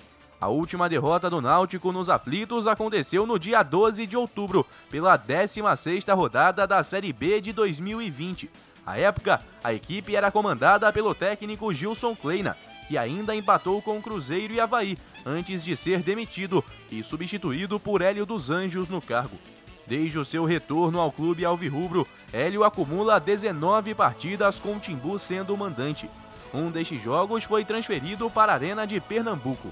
A 0.40 0.48
última 0.48 0.88
derrota 0.88 1.28
do 1.28 1.40
Náutico 1.40 1.90
nos 1.90 2.08
aflitos 2.08 2.66
aconteceu 2.66 3.26
no 3.26 3.38
dia 3.38 3.62
12 3.62 4.06
de 4.06 4.16
outubro, 4.16 4.66
pela 4.88 5.18
16ª 5.18 6.14
rodada 6.14 6.66
da 6.66 6.84
Série 6.84 7.12
B 7.12 7.40
de 7.40 7.52
2020. 7.52 8.48
À 8.86 8.98
época, 8.98 9.40
a 9.64 9.74
equipe 9.74 10.14
era 10.14 10.30
comandada 10.30 10.92
pelo 10.92 11.14
técnico 11.14 11.74
Gilson 11.74 12.14
Kleina, 12.14 12.56
que 12.88 12.96
ainda 12.96 13.36
empatou 13.36 13.82
com 13.82 14.00
Cruzeiro 14.00 14.54
e 14.54 14.60
Havaí 14.60 14.96
antes 15.24 15.62
de 15.62 15.76
ser 15.76 16.00
demitido 16.00 16.64
e 16.90 17.02
substituído 17.02 17.78
por 17.78 18.00
Hélio 18.00 18.24
dos 18.24 18.48
Anjos 18.48 18.88
no 18.88 19.02
cargo. 19.02 19.36
Desde 19.86 20.18
o 20.18 20.24
seu 20.24 20.46
retorno 20.46 20.98
ao 20.98 21.12
clube 21.12 21.44
alvirrubro, 21.44 22.06
Hélio 22.32 22.64
acumula 22.64 23.20
19 23.20 23.94
partidas 23.94 24.58
com 24.58 24.76
o 24.76 24.80
Timbu 24.80 25.18
sendo 25.18 25.54
o 25.54 25.56
mandante. 25.56 26.08
Um 26.52 26.70
destes 26.70 27.02
jogos 27.02 27.44
foi 27.44 27.64
transferido 27.64 28.30
para 28.30 28.52
a 28.52 28.54
Arena 28.54 28.86
de 28.86 28.98
Pernambuco. 29.00 29.70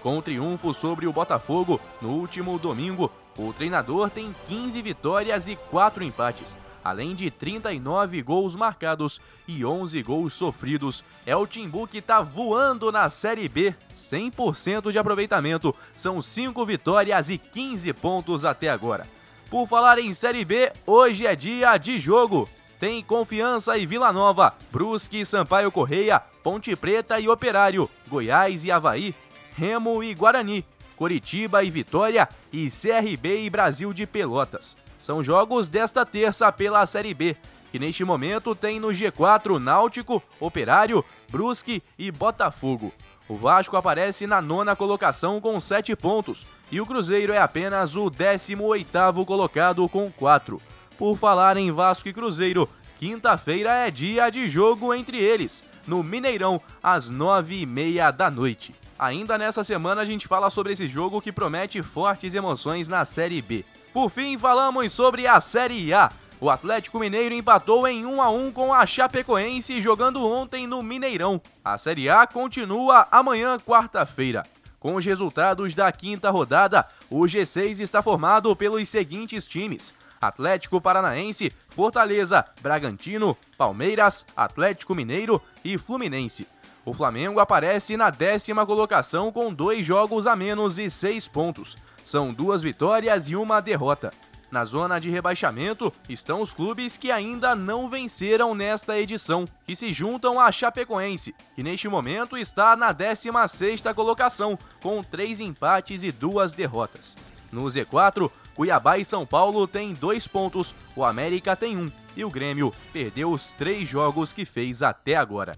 Com 0.00 0.18
o 0.18 0.22
triunfo 0.22 0.72
sobre 0.72 1.06
o 1.06 1.12
Botafogo 1.12 1.80
no 2.00 2.10
último 2.10 2.58
domingo, 2.58 3.10
o 3.36 3.52
treinador 3.52 4.08
tem 4.10 4.34
15 4.48 4.80
vitórias 4.82 5.48
e 5.48 5.56
4 5.56 6.04
empates, 6.04 6.56
além 6.84 7.14
de 7.14 7.30
39 7.30 8.22
gols 8.22 8.56
marcados 8.56 9.20
e 9.46 9.64
11 9.64 10.02
gols 10.02 10.34
sofridos. 10.34 11.04
É 11.24 11.36
o 11.36 11.46
Timbu 11.46 11.86
que 11.86 11.98
está 11.98 12.20
voando 12.20 12.90
na 12.90 13.08
Série 13.10 13.48
B, 13.48 13.74
100% 13.96 14.90
de 14.90 14.98
aproveitamento, 14.98 15.74
são 15.96 16.20
5 16.20 16.64
vitórias 16.66 17.30
e 17.30 17.38
15 17.38 17.92
pontos 17.94 18.44
até 18.44 18.68
agora. 18.68 19.06
Por 19.50 19.66
falar 19.66 19.98
em 19.98 20.12
Série 20.12 20.44
B, 20.44 20.72
hoje 20.86 21.26
é 21.26 21.36
dia 21.36 21.76
de 21.76 21.98
jogo. 21.98 22.48
Tem 22.80 23.02
Confiança 23.02 23.78
e 23.78 23.86
Vila 23.86 24.12
Nova, 24.12 24.54
Brusque, 24.72 25.24
Sampaio 25.24 25.70
Correia, 25.70 26.18
Ponte 26.42 26.74
Preta 26.74 27.20
e 27.20 27.28
Operário, 27.28 27.88
Goiás 28.08 28.64
e 28.64 28.72
Havaí, 28.72 29.14
Remo 29.54 30.02
e 30.02 30.14
Guarani, 30.14 30.64
Coritiba 30.96 31.62
e 31.62 31.70
Vitória 31.70 32.28
e 32.52 32.68
CRB 32.70 33.44
e 33.44 33.50
Brasil 33.50 33.92
de 33.92 34.06
Pelotas. 34.06 34.76
São 35.02 35.20
jogos 35.20 35.68
desta 35.68 36.06
terça 36.06 36.50
pela 36.52 36.86
Série 36.86 37.12
B, 37.12 37.36
que 37.72 37.78
neste 37.78 38.04
momento 38.04 38.54
tem 38.54 38.78
no 38.78 38.88
G4 38.88 39.58
Náutico, 39.58 40.22
Operário, 40.38 41.04
Brusque 41.28 41.82
e 41.98 42.12
Botafogo. 42.12 42.92
O 43.28 43.36
Vasco 43.36 43.76
aparece 43.76 44.28
na 44.28 44.40
nona 44.40 44.76
colocação 44.76 45.40
com 45.40 45.60
7 45.60 45.96
pontos 45.96 46.46
e 46.70 46.80
o 46.80 46.86
Cruzeiro 46.86 47.32
é 47.32 47.38
apenas 47.38 47.96
o 47.96 48.04
18º 48.04 49.24
colocado 49.24 49.88
com 49.88 50.08
4. 50.08 50.62
Por 50.96 51.16
falar 51.18 51.56
em 51.56 51.72
Vasco 51.72 52.08
e 52.08 52.12
Cruzeiro, 52.12 52.68
quinta-feira 53.00 53.72
é 53.72 53.90
dia 53.90 54.30
de 54.30 54.48
jogo 54.48 54.94
entre 54.94 55.18
eles, 55.18 55.64
no 55.84 56.04
Mineirão, 56.04 56.60
às 56.80 57.10
9h30 57.10 58.12
da 58.12 58.30
noite. 58.30 58.72
Ainda 58.96 59.36
nessa 59.36 59.64
semana 59.64 60.02
a 60.02 60.04
gente 60.04 60.28
fala 60.28 60.48
sobre 60.48 60.74
esse 60.74 60.86
jogo 60.86 61.20
que 61.20 61.32
promete 61.32 61.82
fortes 61.82 62.34
emoções 62.36 62.86
na 62.86 63.04
Série 63.04 63.42
B. 63.42 63.64
Por 63.92 64.08
fim, 64.08 64.38
falamos 64.38 64.90
sobre 64.90 65.26
a 65.26 65.38
Série 65.38 65.92
A. 65.92 66.10
O 66.40 66.48
Atlético 66.48 66.98
Mineiro 66.98 67.34
empatou 67.34 67.86
em 67.86 68.06
1 68.06 68.22
a 68.22 68.30
1 68.30 68.50
com 68.50 68.72
a 68.72 68.86
Chapecoense 68.86 69.80
jogando 69.82 70.24
ontem 70.26 70.66
no 70.66 70.82
Mineirão. 70.82 71.40
A 71.62 71.76
Série 71.76 72.08
A 72.08 72.26
continua 72.26 73.06
amanhã, 73.10 73.58
quarta-feira. 73.58 74.44
Com 74.80 74.94
os 74.94 75.04
resultados 75.04 75.74
da 75.74 75.92
quinta 75.92 76.30
rodada, 76.30 76.86
o 77.10 77.20
G6 77.20 77.80
está 77.80 78.02
formado 78.02 78.56
pelos 78.56 78.88
seguintes 78.88 79.46
times: 79.46 79.92
Atlético 80.18 80.80
Paranaense, 80.80 81.52
Fortaleza, 81.68 82.46
Bragantino, 82.62 83.36
Palmeiras, 83.58 84.24
Atlético 84.34 84.94
Mineiro 84.94 85.40
e 85.62 85.76
Fluminense. 85.76 86.48
O 86.84 86.94
Flamengo 86.94 87.38
aparece 87.38 87.96
na 87.96 88.10
décima 88.10 88.66
colocação 88.66 89.30
com 89.30 89.52
dois 89.52 89.86
jogos 89.86 90.26
a 90.26 90.34
menos 90.34 90.78
e 90.78 90.90
seis 90.90 91.28
pontos. 91.28 91.76
São 92.04 92.32
duas 92.32 92.62
vitórias 92.62 93.28
e 93.28 93.36
uma 93.36 93.60
derrota. 93.60 94.12
Na 94.52 94.66
zona 94.66 95.00
de 95.00 95.08
rebaixamento 95.08 95.90
estão 96.06 96.42
os 96.42 96.52
clubes 96.52 96.98
que 96.98 97.10
ainda 97.10 97.54
não 97.54 97.88
venceram 97.88 98.54
nesta 98.54 98.98
edição, 98.98 99.46
que 99.64 99.74
se 99.74 99.94
juntam 99.94 100.38
à 100.38 100.52
Chapecoense, 100.52 101.34
que 101.54 101.62
neste 101.62 101.88
momento 101.88 102.36
está 102.36 102.76
na 102.76 102.92
16ª 102.92 103.94
colocação, 103.94 104.58
com 104.82 105.02
três 105.02 105.40
empates 105.40 106.02
e 106.02 106.12
duas 106.12 106.52
derrotas. 106.52 107.16
No 107.50 107.62
Z4, 107.62 108.30
Cuiabá 108.54 108.98
e 108.98 109.06
São 109.06 109.24
Paulo 109.24 109.66
têm 109.66 109.94
dois 109.94 110.26
pontos, 110.28 110.74
o 110.94 111.02
América 111.02 111.56
tem 111.56 111.78
um, 111.78 111.90
e 112.14 112.22
o 112.22 112.30
Grêmio 112.30 112.74
perdeu 112.92 113.32
os 113.32 113.52
três 113.52 113.88
jogos 113.88 114.34
que 114.34 114.44
fez 114.44 114.82
até 114.82 115.16
agora. 115.16 115.52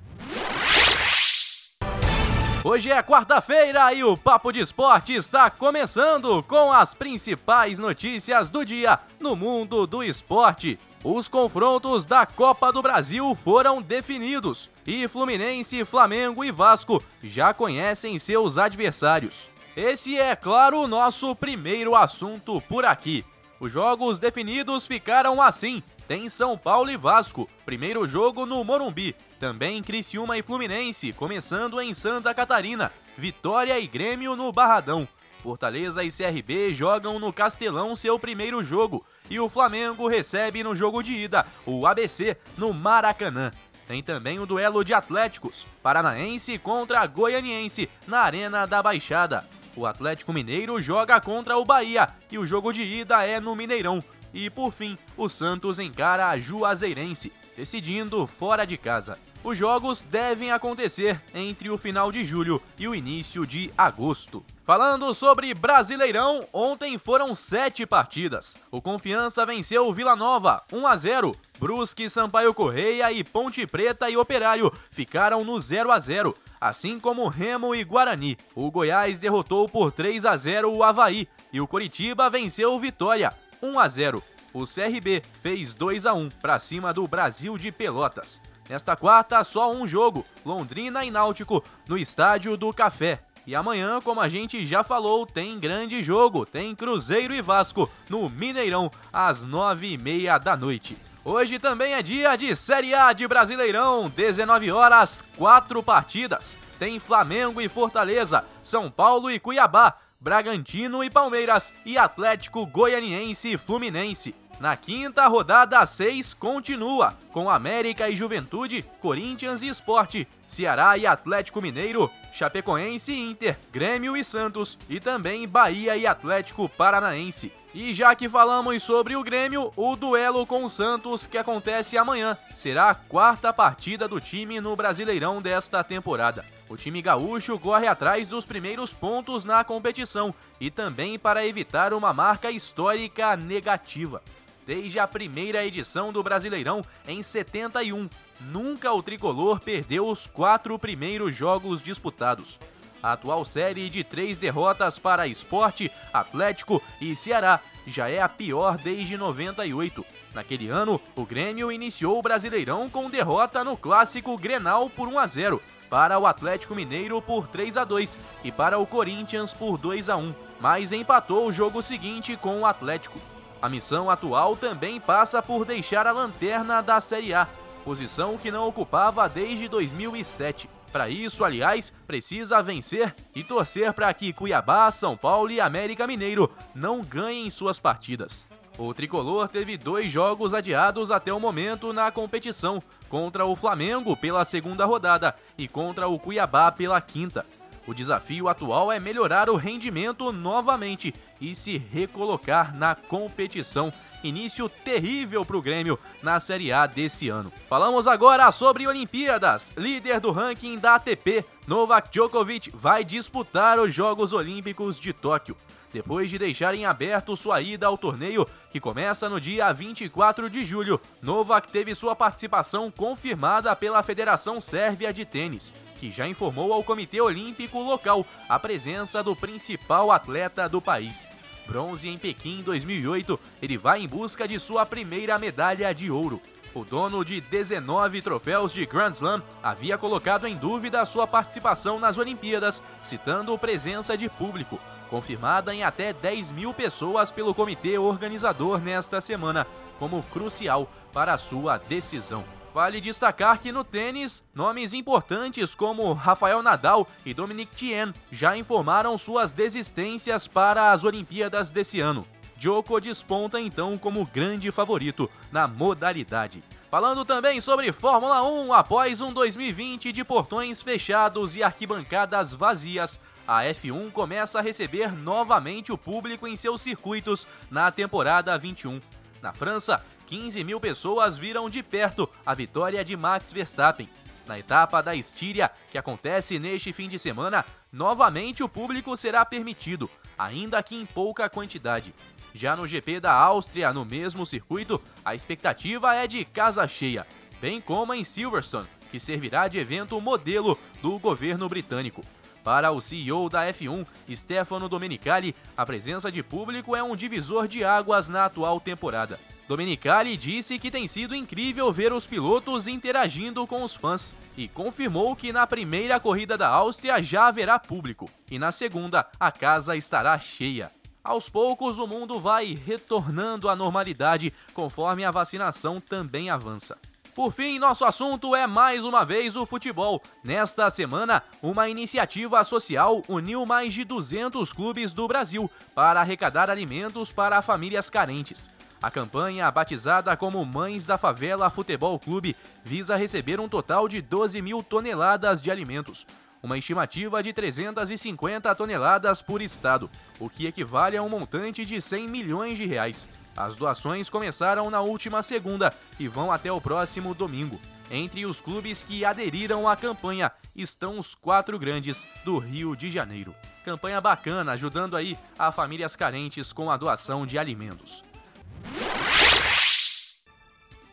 Hoje 2.66 2.90
é 2.90 3.02
quarta-feira 3.02 3.92
e 3.92 4.02
o 4.02 4.16
Papo 4.16 4.50
de 4.50 4.58
Esporte 4.58 5.12
está 5.12 5.50
começando 5.50 6.42
com 6.44 6.72
as 6.72 6.94
principais 6.94 7.78
notícias 7.78 8.48
do 8.48 8.64
dia 8.64 8.98
no 9.20 9.36
mundo 9.36 9.86
do 9.86 10.02
esporte. 10.02 10.78
Os 11.04 11.28
confrontos 11.28 12.06
da 12.06 12.24
Copa 12.24 12.72
do 12.72 12.80
Brasil 12.80 13.34
foram 13.34 13.82
definidos 13.82 14.70
e 14.86 15.06
Fluminense, 15.06 15.84
Flamengo 15.84 16.42
e 16.42 16.50
Vasco 16.50 17.04
já 17.22 17.52
conhecem 17.52 18.18
seus 18.18 18.56
adversários. 18.56 19.46
Esse 19.76 20.16
é, 20.16 20.34
claro, 20.34 20.80
o 20.80 20.88
nosso 20.88 21.36
primeiro 21.36 21.94
assunto 21.94 22.62
por 22.62 22.86
aqui. 22.86 23.26
Os 23.60 23.72
jogos 23.72 24.18
definidos 24.18 24.86
ficaram 24.86 25.40
assim: 25.40 25.82
tem 26.06 26.28
São 26.28 26.56
Paulo 26.58 26.90
e 26.90 26.96
Vasco, 26.96 27.48
primeiro 27.64 28.06
jogo 28.06 28.44
no 28.44 28.62
Morumbi. 28.62 29.14
Também 29.38 29.82
Criciúma 29.82 30.36
e 30.36 30.42
Fluminense, 30.42 31.12
começando 31.12 31.80
em 31.80 31.94
Santa 31.94 32.34
Catarina. 32.34 32.92
Vitória 33.16 33.78
e 33.78 33.86
Grêmio 33.86 34.36
no 34.36 34.52
Barradão. 34.52 35.08
Fortaleza 35.42 36.02
e 36.02 36.10
CRB 36.10 36.72
jogam 36.72 37.18
no 37.18 37.32
Castelão 37.32 37.94
seu 37.94 38.18
primeiro 38.18 38.62
jogo. 38.64 39.04
E 39.30 39.38
o 39.38 39.48
Flamengo 39.48 40.08
recebe 40.08 40.62
no 40.62 40.74
jogo 40.74 41.02
de 41.02 41.14
ida 41.14 41.46
o 41.66 41.86
ABC 41.86 42.36
no 42.56 42.72
Maracanã. 42.72 43.50
Tem 43.86 44.02
também 44.02 44.40
o 44.40 44.46
duelo 44.46 44.82
de 44.82 44.94
Atléticos, 44.94 45.66
Paranaense 45.82 46.58
contra 46.58 47.06
Goianiense, 47.06 47.88
na 48.06 48.20
Arena 48.20 48.66
da 48.66 48.82
Baixada. 48.82 49.46
O 49.76 49.86
Atlético 49.86 50.32
Mineiro 50.32 50.80
joga 50.80 51.20
contra 51.20 51.58
o 51.58 51.64
Bahia 51.64 52.08
e 52.30 52.38
o 52.38 52.46
jogo 52.46 52.72
de 52.72 52.82
ida 52.82 53.24
é 53.24 53.40
no 53.40 53.56
Mineirão. 53.56 53.98
E 54.32 54.48
por 54.48 54.72
fim, 54.72 54.96
o 55.16 55.28
Santos 55.28 55.78
encara 55.78 56.28
a 56.28 56.36
Juazeirense, 56.36 57.32
decidindo 57.56 58.26
fora 58.26 58.64
de 58.64 58.76
casa. 58.76 59.18
Os 59.44 59.58
jogos 59.58 60.00
devem 60.00 60.50
acontecer 60.50 61.20
entre 61.34 61.68
o 61.68 61.76
final 61.76 62.10
de 62.10 62.24
julho 62.24 62.62
e 62.78 62.88
o 62.88 62.94
início 62.94 63.46
de 63.46 63.70
agosto. 63.76 64.42
Falando 64.64 65.12
sobre 65.12 65.52
Brasileirão, 65.52 66.48
ontem 66.50 66.96
foram 66.96 67.34
sete 67.34 67.84
partidas. 67.84 68.56
O 68.70 68.80
Confiança 68.80 69.44
venceu 69.44 69.86
o 69.86 69.92
Vila 69.92 70.16
Nova 70.16 70.62
1 70.72 70.86
a 70.86 70.96
0. 70.96 71.36
Brusque, 71.58 72.08
Sampaio 72.08 72.54
Correia 72.54 73.12
e 73.12 73.22
Ponte 73.22 73.66
Preta 73.66 74.08
e 74.08 74.16
Operário 74.16 74.72
ficaram 74.90 75.44
no 75.44 75.60
0 75.60 75.92
a 75.92 76.00
0 76.00 76.34
assim 76.58 76.98
como 76.98 77.28
Remo 77.28 77.74
e 77.74 77.84
Guarani. 77.84 78.38
O 78.54 78.70
Goiás 78.70 79.18
derrotou 79.18 79.68
por 79.68 79.92
3 79.92 80.24
a 80.24 80.38
0 80.38 80.72
o 80.72 80.82
Havaí 80.82 81.28
e 81.52 81.60
o 81.60 81.66
Coritiba 81.66 82.30
venceu 82.30 82.72
o 82.72 82.80
Vitória 82.80 83.30
1 83.62 83.78
a 83.78 83.88
0. 83.90 84.22
O 84.54 84.64
CRB 84.64 85.22
fez 85.42 85.74
2 85.74 86.06
a 86.06 86.14
1 86.14 86.30
para 86.40 86.58
cima 86.58 86.94
do 86.94 87.06
Brasil 87.06 87.58
de 87.58 87.70
Pelotas. 87.70 88.40
Nesta 88.68 88.96
quarta, 88.96 89.42
só 89.44 89.72
um 89.72 89.86
jogo: 89.86 90.24
Londrina 90.44 91.04
e 91.04 91.10
Náutico 91.10 91.62
no 91.88 91.98
Estádio 91.98 92.56
do 92.56 92.72
Café. 92.72 93.20
E 93.46 93.54
amanhã, 93.54 94.00
como 94.00 94.20
a 94.20 94.28
gente 94.28 94.64
já 94.64 94.82
falou, 94.82 95.26
tem 95.26 95.58
grande 95.58 96.02
jogo. 96.02 96.46
Tem 96.46 96.74
Cruzeiro 96.74 97.34
e 97.34 97.42
Vasco 97.42 97.90
no 98.08 98.28
Mineirão 98.30 98.90
às 99.12 99.42
nove 99.42 99.92
e 99.92 99.98
meia 99.98 100.38
da 100.38 100.56
noite. 100.56 100.96
Hoje 101.22 101.58
também 101.58 101.94
é 101.94 102.02
dia 102.02 102.36
de 102.36 102.54
Série 102.54 102.94
A 102.94 103.12
de 103.12 103.26
Brasileirão, 103.26 104.10
19 104.10 104.70
horas, 104.70 105.24
quatro 105.36 105.82
partidas. 105.82 106.56
Tem 106.78 106.98
Flamengo 106.98 107.60
e 107.60 107.68
Fortaleza, 107.68 108.44
São 108.62 108.90
Paulo 108.90 109.30
e 109.30 109.38
Cuiabá, 109.38 109.94
Bragantino 110.24 111.04
e 111.04 111.10
Palmeiras 111.10 111.70
e 111.84 111.98
Atlético 111.98 112.64
Goianiense 112.64 113.50
e 113.50 113.58
Fluminense. 113.58 114.34
Na 114.58 114.74
quinta 114.74 115.26
rodada, 115.26 115.84
6 115.84 116.32
continua, 116.32 117.12
com 117.30 117.50
América 117.50 118.08
e 118.08 118.16
Juventude, 118.16 118.82
Corinthians 119.02 119.60
e 119.60 119.68
Esporte, 119.68 120.26
Ceará 120.48 120.96
e 120.96 121.06
Atlético 121.06 121.60
Mineiro, 121.60 122.10
Chapecoense 122.32 123.12
e 123.12 123.20
Inter, 123.20 123.58
Grêmio 123.70 124.16
e 124.16 124.24
Santos 124.24 124.78
e 124.88 124.98
também 124.98 125.46
Bahia 125.46 125.94
e 125.94 126.06
Atlético 126.06 126.70
Paranaense. 126.70 127.52
E 127.74 127.92
já 127.92 128.14
que 128.14 128.28
falamos 128.28 128.80
sobre 128.84 129.16
o 129.16 129.24
Grêmio, 129.24 129.72
o 129.74 129.96
duelo 129.96 130.46
com 130.46 130.64
o 130.64 130.70
Santos, 130.70 131.26
que 131.26 131.36
acontece 131.36 131.98
amanhã, 131.98 132.38
será 132.54 132.90
a 132.90 132.94
quarta 132.94 133.52
partida 133.52 134.06
do 134.06 134.20
time 134.20 134.60
no 134.60 134.76
Brasileirão 134.76 135.42
desta 135.42 135.82
temporada. 135.82 136.44
O 136.68 136.76
time 136.76 137.02
gaúcho 137.02 137.58
corre 137.58 137.88
atrás 137.88 138.28
dos 138.28 138.46
primeiros 138.46 138.94
pontos 138.94 139.44
na 139.44 139.64
competição 139.64 140.32
e 140.60 140.70
também 140.70 141.18
para 141.18 141.44
evitar 141.44 141.92
uma 141.92 142.12
marca 142.12 142.48
histórica 142.48 143.34
negativa 143.34 144.22
desde 144.66 144.98
a 144.98 145.06
primeira 145.06 145.66
edição 145.66 146.12
do 146.12 146.22
Brasileirão 146.22 146.80
em 147.06 147.22
71. 147.22 148.08
Nunca 148.40 148.92
o 148.92 149.02
tricolor 149.02 149.60
perdeu 149.60 150.08
os 150.08 150.26
quatro 150.26 150.78
primeiros 150.78 151.34
jogos 151.34 151.82
disputados. 151.82 152.58
A 153.04 153.12
atual 153.12 153.44
série 153.44 153.90
de 153.90 154.02
três 154.02 154.38
derrotas 154.38 154.98
para 154.98 155.26
Esporte, 155.26 155.92
Atlético 156.10 156.82
e 156.98 157.14
Ceará 157.14 157.60
já 157.86 158.08
é 158.08 158.18
a 158.18 158.30
pior 158.30 158.78
desde 158.78 159.18
98. 159.18 160.02
Naquele 160.34 160.70
ano, 160.70 160.98
o 161.14 161.26
Grêmio 161.26 161.70
iniciou 161.70 162.18
o 162.18 162.22
Brasileirão 162.22 162.88
com 162.88 163.10
derrota 163.10 163.62
no 163.62 163.76
clássico 163.76 164.38
Grenal 164.38 164.88
por 164.88 165.06
1 165.06 165.18
a 165.18 165.26
0, 165.26 165.62
para 165.90 166.18
o 166.18 166.26
Atlético 166.26 166.74
Mineiro 166.74 167.20
por 167.20 167.46
3 167.46 167.76
a 167.76 167.84
2 167.84 168.16
e 168.42 168.50
para 168.50 168.78
o 168.78 168.86
Corinthians 168.86 169.52
por 169.52 169.76
2 169.76 170.08
a 170.08 170.16
1, 170.16 170.34
mas 170.58 170.90
empatou 170.90 171.46
o 171.46 171.52
jogo 171.52 171.82
seguinte 171.82 172.38
com 172.38 172.60
o 172.60 172.66
Atlético. 172.66 173.20
A 173.60 173.68
missão 173.68 174.08
atual 174.08 174.56
também 174.56 174.98
passa 174.98 175.42
por 175.42 175.66
deixar 175.66 176.06
a 176.06 176.12
lanterna 176.12 176.80
da 176.80 176.98
Série 177.02 177.34
A, 177.34 177.46
posição 177.84 178.38
que 178.38 178.50
não 178.50 178.66
ocupava 178.66 179.28
desde 179.28 179.68
2007. 179.68 180.73
Para 180.94 181.08
isso, 181.08 181.44
aliás, 181.44 181.92
precisa 182.06 182.62
vencer 182.62 183.12
e 183.34 183.42
torcer 183.42 183.92
para 183.92 184.14
que 184.14 184.32
Cuiabá, 184.32 184.92
São 184.92 185.16
Paulo 185.16 185.50
e 185.50 185.60
América 185.60 186.06
Mineiro 186.06 186.48
não 186.72 187.00
ganhem 187.00 187.50
suas 187.50 187.80
partidas. 187.80 188.44
O 188.78 188.94
tricolor 188.94 189.48
teve 189.48 189.76
dois 189.76 190.12
jogos 190.12 190.54
adiados 190.54 191.10
até 191.10 191.32
o 191.32 191.40
momento 191.40 191.92
na 191.92 192.12
competição, 192.12 192.80
contra 193.08 193.44
o 193.44 193.56
Flamengo 193.56 194.16
pela 194.16 194.44
segunda 194.44 194.84
rodada 194.84 195.34
e 195.58 195.66
contra 195.66 196.06
o 196.06 196.16
Cuiabá 196.16 196.70
pela 196.70 197.00
quinta. 197.00 197.44
O 197.86 197.92
desafio 197.92 198.48
atual 198.48 198.90
é 198.90 198.98
melhorar 198.98 199.50
o 199.50 199.56
rendimento 199.56 200.32
novamente 200.32 201.14
e 201.40 201.54
se 201.54 201.76
recolocar 201.76 202.74
na 202.76 202.94
competição. 202.94 203.92
Início 204.22 204.68
terrível 204.68 205.44
para 205.44 205.56
o 205.56 205.62
Grêmio 205.62 205.98
na 206.22 206.40
Série 206.40 206.72
A 206.72 206.86
desse 206.86 207.28
ano. 207.28 207.52
Falamos 207.68 208.06
agora 208.06 208.50
sobre 208.50 208.86
Olimpíadas. 208.86 209.70
Líder 209.76 210.18
do 210.18 210.30
ranking 210.30 210.78
da 210.78 210.94
ATP, 210.94 211.44
Novak 211.66 212.10
Djokovic 212.10 212.70
vai 212.74 213.04
disputar 213.04 213.78
os 213.78 213.92
Jogos 213.92 214.32
Olímpicos 214.32 214.98
de 214.98 215.12
Tóquio 215.12 215.56
depois 215.94 216.28
de 216.28 216.36
deixarem 216.40 216.84
aberto 216.84 217.36
sua 217.36 217.60
ida 217.60 217.86
ao 217.86 217.96
torneio, 217.96 218.44
que 218.68 218.80
começa 218.80 219.28
no 219.28 219.40
dia 219.40 219.72
24 219.72 220.50
de 220.50 220.64
julho. 220.64 221.00
Novak 221.22 221.70
teve 221.70 221.94
sua 221.94 222.16
participação 222.16 222.90
confirmada 222.90 223.76
pela 223.76 224.02
Federação 224.02 224.60
Sérvia 224.60 225.12
de 225.12 225.24
Tênis, 225.24 225.72
que 225.94 226.10
já 226.10 226.26
informou 226.26 226.72
ao 226.72 226.82
Comitê 226.82 227.20
Olímpico 227.20 227.78
local 227.78 228.26
a 228.48 228.58
presença 228.58 229.22
do 229.22 229.36
principal 229.36 230.10
atleta 230.10 230.68
do 230.68 230.82
país. 230.82 231.28
Bronze 231.64 232.08
em 232.08 232.18
Pequim 232.18 232.60
2008, 232.64 233.38
ele 233.62 233.78
vai 233.78 234.00
em 234.00 234.08
busca 234.08 234.48
de 234.48 234.58
sua 234.58 234.84
primeira 234.84 235.38
medalha 235.38 235.94
de 235.94 236.10
ouro. 236.10 236.42
O 236.74 236.84
dono 236.84 237.24
de 237.24 237.40
19 237.40 238.20
troféus 238.20 238.72
de 238.72 238.84
Grand 238.84 239.12
Slam 239.12 239.40
havia 239.62 239.96
colocado 239.96 240.44
em 240.48 240.56
dúvida 240.56 241.06
sua 241.06 241.24
participação 241.24 242.00
nas 242.00 242.18
Olimpíadas, 242.18 242.82
citando 243.04 243.56
presença 243.56 244.18
de 244.18 244.28
público 244.28 244.80
confirmada 245.14 245.72
em 245.72 245.84
até 245.84 246.12
10 246.12 246.50
mil 246.50 246.74
pessoas 246.74 247.30
pelo 247.30 247.54
comitê 247.54 247.96
organizador 247.96 248.80
nesta 248.80 249.20
semana, 249.20 249.64
como 249.96 250.24
crucial 250.24 250.90
para 251.12 251.38
sua 251.38 251.78
decisão. 251.78 252.42
Vale 252.74 253.00
destacar 253.00 253.60
que 253.60 253.70
no 253.70 253.84
tênis, 253.84 254.42
nomes 254.52 254.92
importantes 254.92 255.72
como 255.72 256.12
Rafael 256.14 256.64
Nadal 256.64 257.06
e 257.24 257.32
Dominic 257.32 257.76
Thiem 257.76 258.12
já 258.32 258.56
informaram 258.56 259.16
suas 259.16 259.52
desistências 259.52 260.48
para 260.48 260.90
as 260.90 261.04
Olimpíadas 261.04 261.70
desse 261.70 262.00
ano. 262.00 262.26
Djoko 262.56 263.00
desponta 263.00 263.60
então 263.60 263.96
como 263.96 264.26
grande 264.26 264.72
favorito 264.72 265.30
na 265.52 265.68
modalidade. 265.68 266.60
Falando 266.90 267.24
também 267.24 267.60
sobre 267.60 267.92
Fórmula 267.92 268.42
1, 268.42 268.72
após 268.72 269.20
um 269.20 269.32
2020 269.32 270.10
de 270.10 270.24
portões 270.24 270.82
fechados 270.82 271.54
e 271.54 271.62
arquibancadas 271.62 272.52
vazias, 272.52 273.20
a 273.46 273.62
F1 273.64 274.10
começa 274.10 274.58
a 274.58 274.62
receber 274.62 275.12
novamente 275.12 275.92
o 275.92 275.98
público 275.98 276.46
em 276.46 276.56
seus 276.56 276.80
circuitos 276.80 277.46
na 277.70 277.90
temporada 277.90 278.56
21. 278.56 279.00
Na 279.42 279.52
França, 279.52 280.02
15 280.26 280.64
mil 280.64 280.80
pessoas 280.80 281.36
viram 281.36 281.68
de 281.68 281.82
perto 281.82 282.28
a 282.44 282.54
vitória 282.54 283.04
de 283.04 283.16
Max 283.16 283.52
Verstappen. 283.52 284.08
Na 284.46 284.58
etapa 284.58 285.02
da 285.02 285.14
Estíria, 285.14 285.70
que 285.90 285.98
acontece 285.98 286.58
neste 286.58 286.92
fim 286.92 287.08
de 287.08 287.18
semana, 287.18 287.64
novamente 287.92 288.62
o 288.62 288.68
público 288.68 289.16
será 289.16 289.44
permitido, 289.44 290.10
ainda 290.38 290.82
que 290.82 290.96
em 290.96 291.06
pouca 291.06 291.48
quantidade. 291.48 292.14
Já 292.54 292.76
no 292.76 292.86
GP 292.86 293.20
da 293.20 293.32
Áustria, 293.32 293.92
no 293.92 294.04
mesmo 294.04 294.46
circuito, 294.46 295.00
a 295.24 295.34
expectativa 295.34 296.14
é 296.14 296.26
de 296.26 296.44
casa 296.44 296.86
cheia, 296.86 297.26
bem 297.60 297.80
como 297.80 298.14
em 298.14 298.22
Silverstone, 298.22 298.86
que 299.10 299.18
servirá 299.18 299.66
de 299.66 299.78
evento 299.78 300.20
modelo 300.20 300.78
do 301.02 301.18
governo 301.18 301.68
britânico. 301.68 302.22
Para 302.64 302.90
o 302.90 303.00
CEO 303.00 303.50
da 303.50 303.68
F1, 303.68 304.06
Stefano 304.34 304.88
Domenicali, 304.88 305.54
a 305.76 305.84
presença 305.84 306.32
de 306.32 306.42
público 306.42 306.96
é 306.96 307.02
um 307.02 307.14
divisor 307.14 307.68
de 307.68 307.84
águas 307.84 308.26
na 308.26 308.46
atual 308.46 308.80
temporada. 308.80 309.38
Domenicali 309.68 310.34
disse 310.34 310.78
que 310.78 310.90
tem 310.90 311.06
sido 311.06 311.34
incrível 311.34 311.92
ver 311.92 312.10
os 312.10 312.26
pilotos 312.26 312.88
interagindo 312.88 313.66
com 313.66 313.84
os 313.84 313.94
fãs 313.94 314.34
e 314.56 314.66
confirmou 314.66 315.36
que 315.36 315.52
na 315.52 315.66
primeira 315.66 316.18
corrida 316.18 316.56
da 316.56 316.68
Áustria 316.68 317.22
já 317.22 317.48
haverá 317.48 317.78
público 317.78 318.30
e 318.50 318.58
na 318.58 318.72
segunda 318.72 319.26
a 319.38 319.52
casa 319.52 319.94
estará 319.94 320.38
cheia. 320.38 320.90
Aos 321.22 321.50
poucos, 321.50 321.98
o 321.98 322.06
mundo 322.06 322.38
vai 322.38 322.74
retornando 322.74 323.68
à 323.68 323.76
normalidade 323.76 324.52
conforme 324.72 325.24
a 325.24 325.30
vacinação 325.30 326.00
também 326.00 326.48
avança. 326.48 326.98
Por 327.34 327.50
fim, 327.50 327.80
nosso 327.80 328.04
assunto 328.04 328.54
é 328.54 328.64
mais 328.64 329.04
uma 329.04 329.24
vez 329.24 329.56
o 329.56 329.66
futebol. 329.66 330.22
Nesta 330.44 330.88
semana, 330.88 331.42
uma 331.60 331.88
iniciativa 331.88 332.62
social 332.62 333.22
uniu 333.28 333.66
mais 333.66 333.92
de 333.92 334.04
200 334.04 334.72
clubes 334.72 335.12
do 335.12 335.26
Brasil 335.26 335.68
para 335.96 336.20
arrecadar 336.20 336.70
alimentos 336.70 337.32
para 337.32 337.60
famílias 337.60 338.08
carentes. 338.08 338.70
A 339.02 339.10
campanha, 339.10 339.68
batizada 339.68 340.36
como 340.36 340.64
Mães 340.64 341.04
da 341.04 341.18
Favela 341.18 341.68
Futebol 341.70 342.16
Clube, 342.20 342.56
visa 342.84 343.16
receber 343.16 343.58
um 343.58 343.68
total 343.68 344.08
de 344.08 344.22
12 344.22 344.62
mil 344.62 344.80
toneladas 344.80 345.60
de 345.60 345.72
alimentos, 345.72 346.24
uma 346.62 346.78
estimativa 346.78 347.42
de 347.42 347.52
350 347.52 348.72
toneladas 348.76 349.42
por 349.42 349.60
estado, 349.60 350.08
o 350.38 350.48
que 350.48 350.66
equivale 350.66 351.16
a 351.16 351.22
um 351.22 351.28
montante 351.28 351.84
de 351.84 352.00
100 352.00 352.28
milhões 352.28 352.78
de 352.78 352.86
reais. 352.86 353.28
As 353.56 353.76
doações 353.76 354.28
começaram 354.28 354.90
na 354.90 355.00
última 355.00 355.42
segunda 355.42 355.94
e 356.18 356.26
vão 356.26 356.50
até 356.50 356.72
o 356.72 356.80
próximo 356.80 357.34
domingo. 357.34 357.80
Entre 358.10 358.44
os 358.44 358.60
clubes 358.60 359.02
que 359.02 359.24
aderiram 359.24 359.88
à 359.88 359.96
campanha 359.96 360.50
estão 360.76 361.18
os 361.18 361.34
quatro 361.34 361.78
grandes 361.78 362.26
do 362.44 362.58
Rio 362.58 362.94
de 362.96 363.10
Janeiro. 363.10 363.54
Campanha 363.84 364.20
bacana, 364.20 364.72
ajudando 364.72 365.16
aí 365.16 365.36
a 365.58 365.70
famílias 365.70 366.16
carentes 366.16 366.72
com 366.72 366.90
a 366.90 366.96
doação 366.96 367.46
de 367.46 367.58
alimentos. 367.58 368.22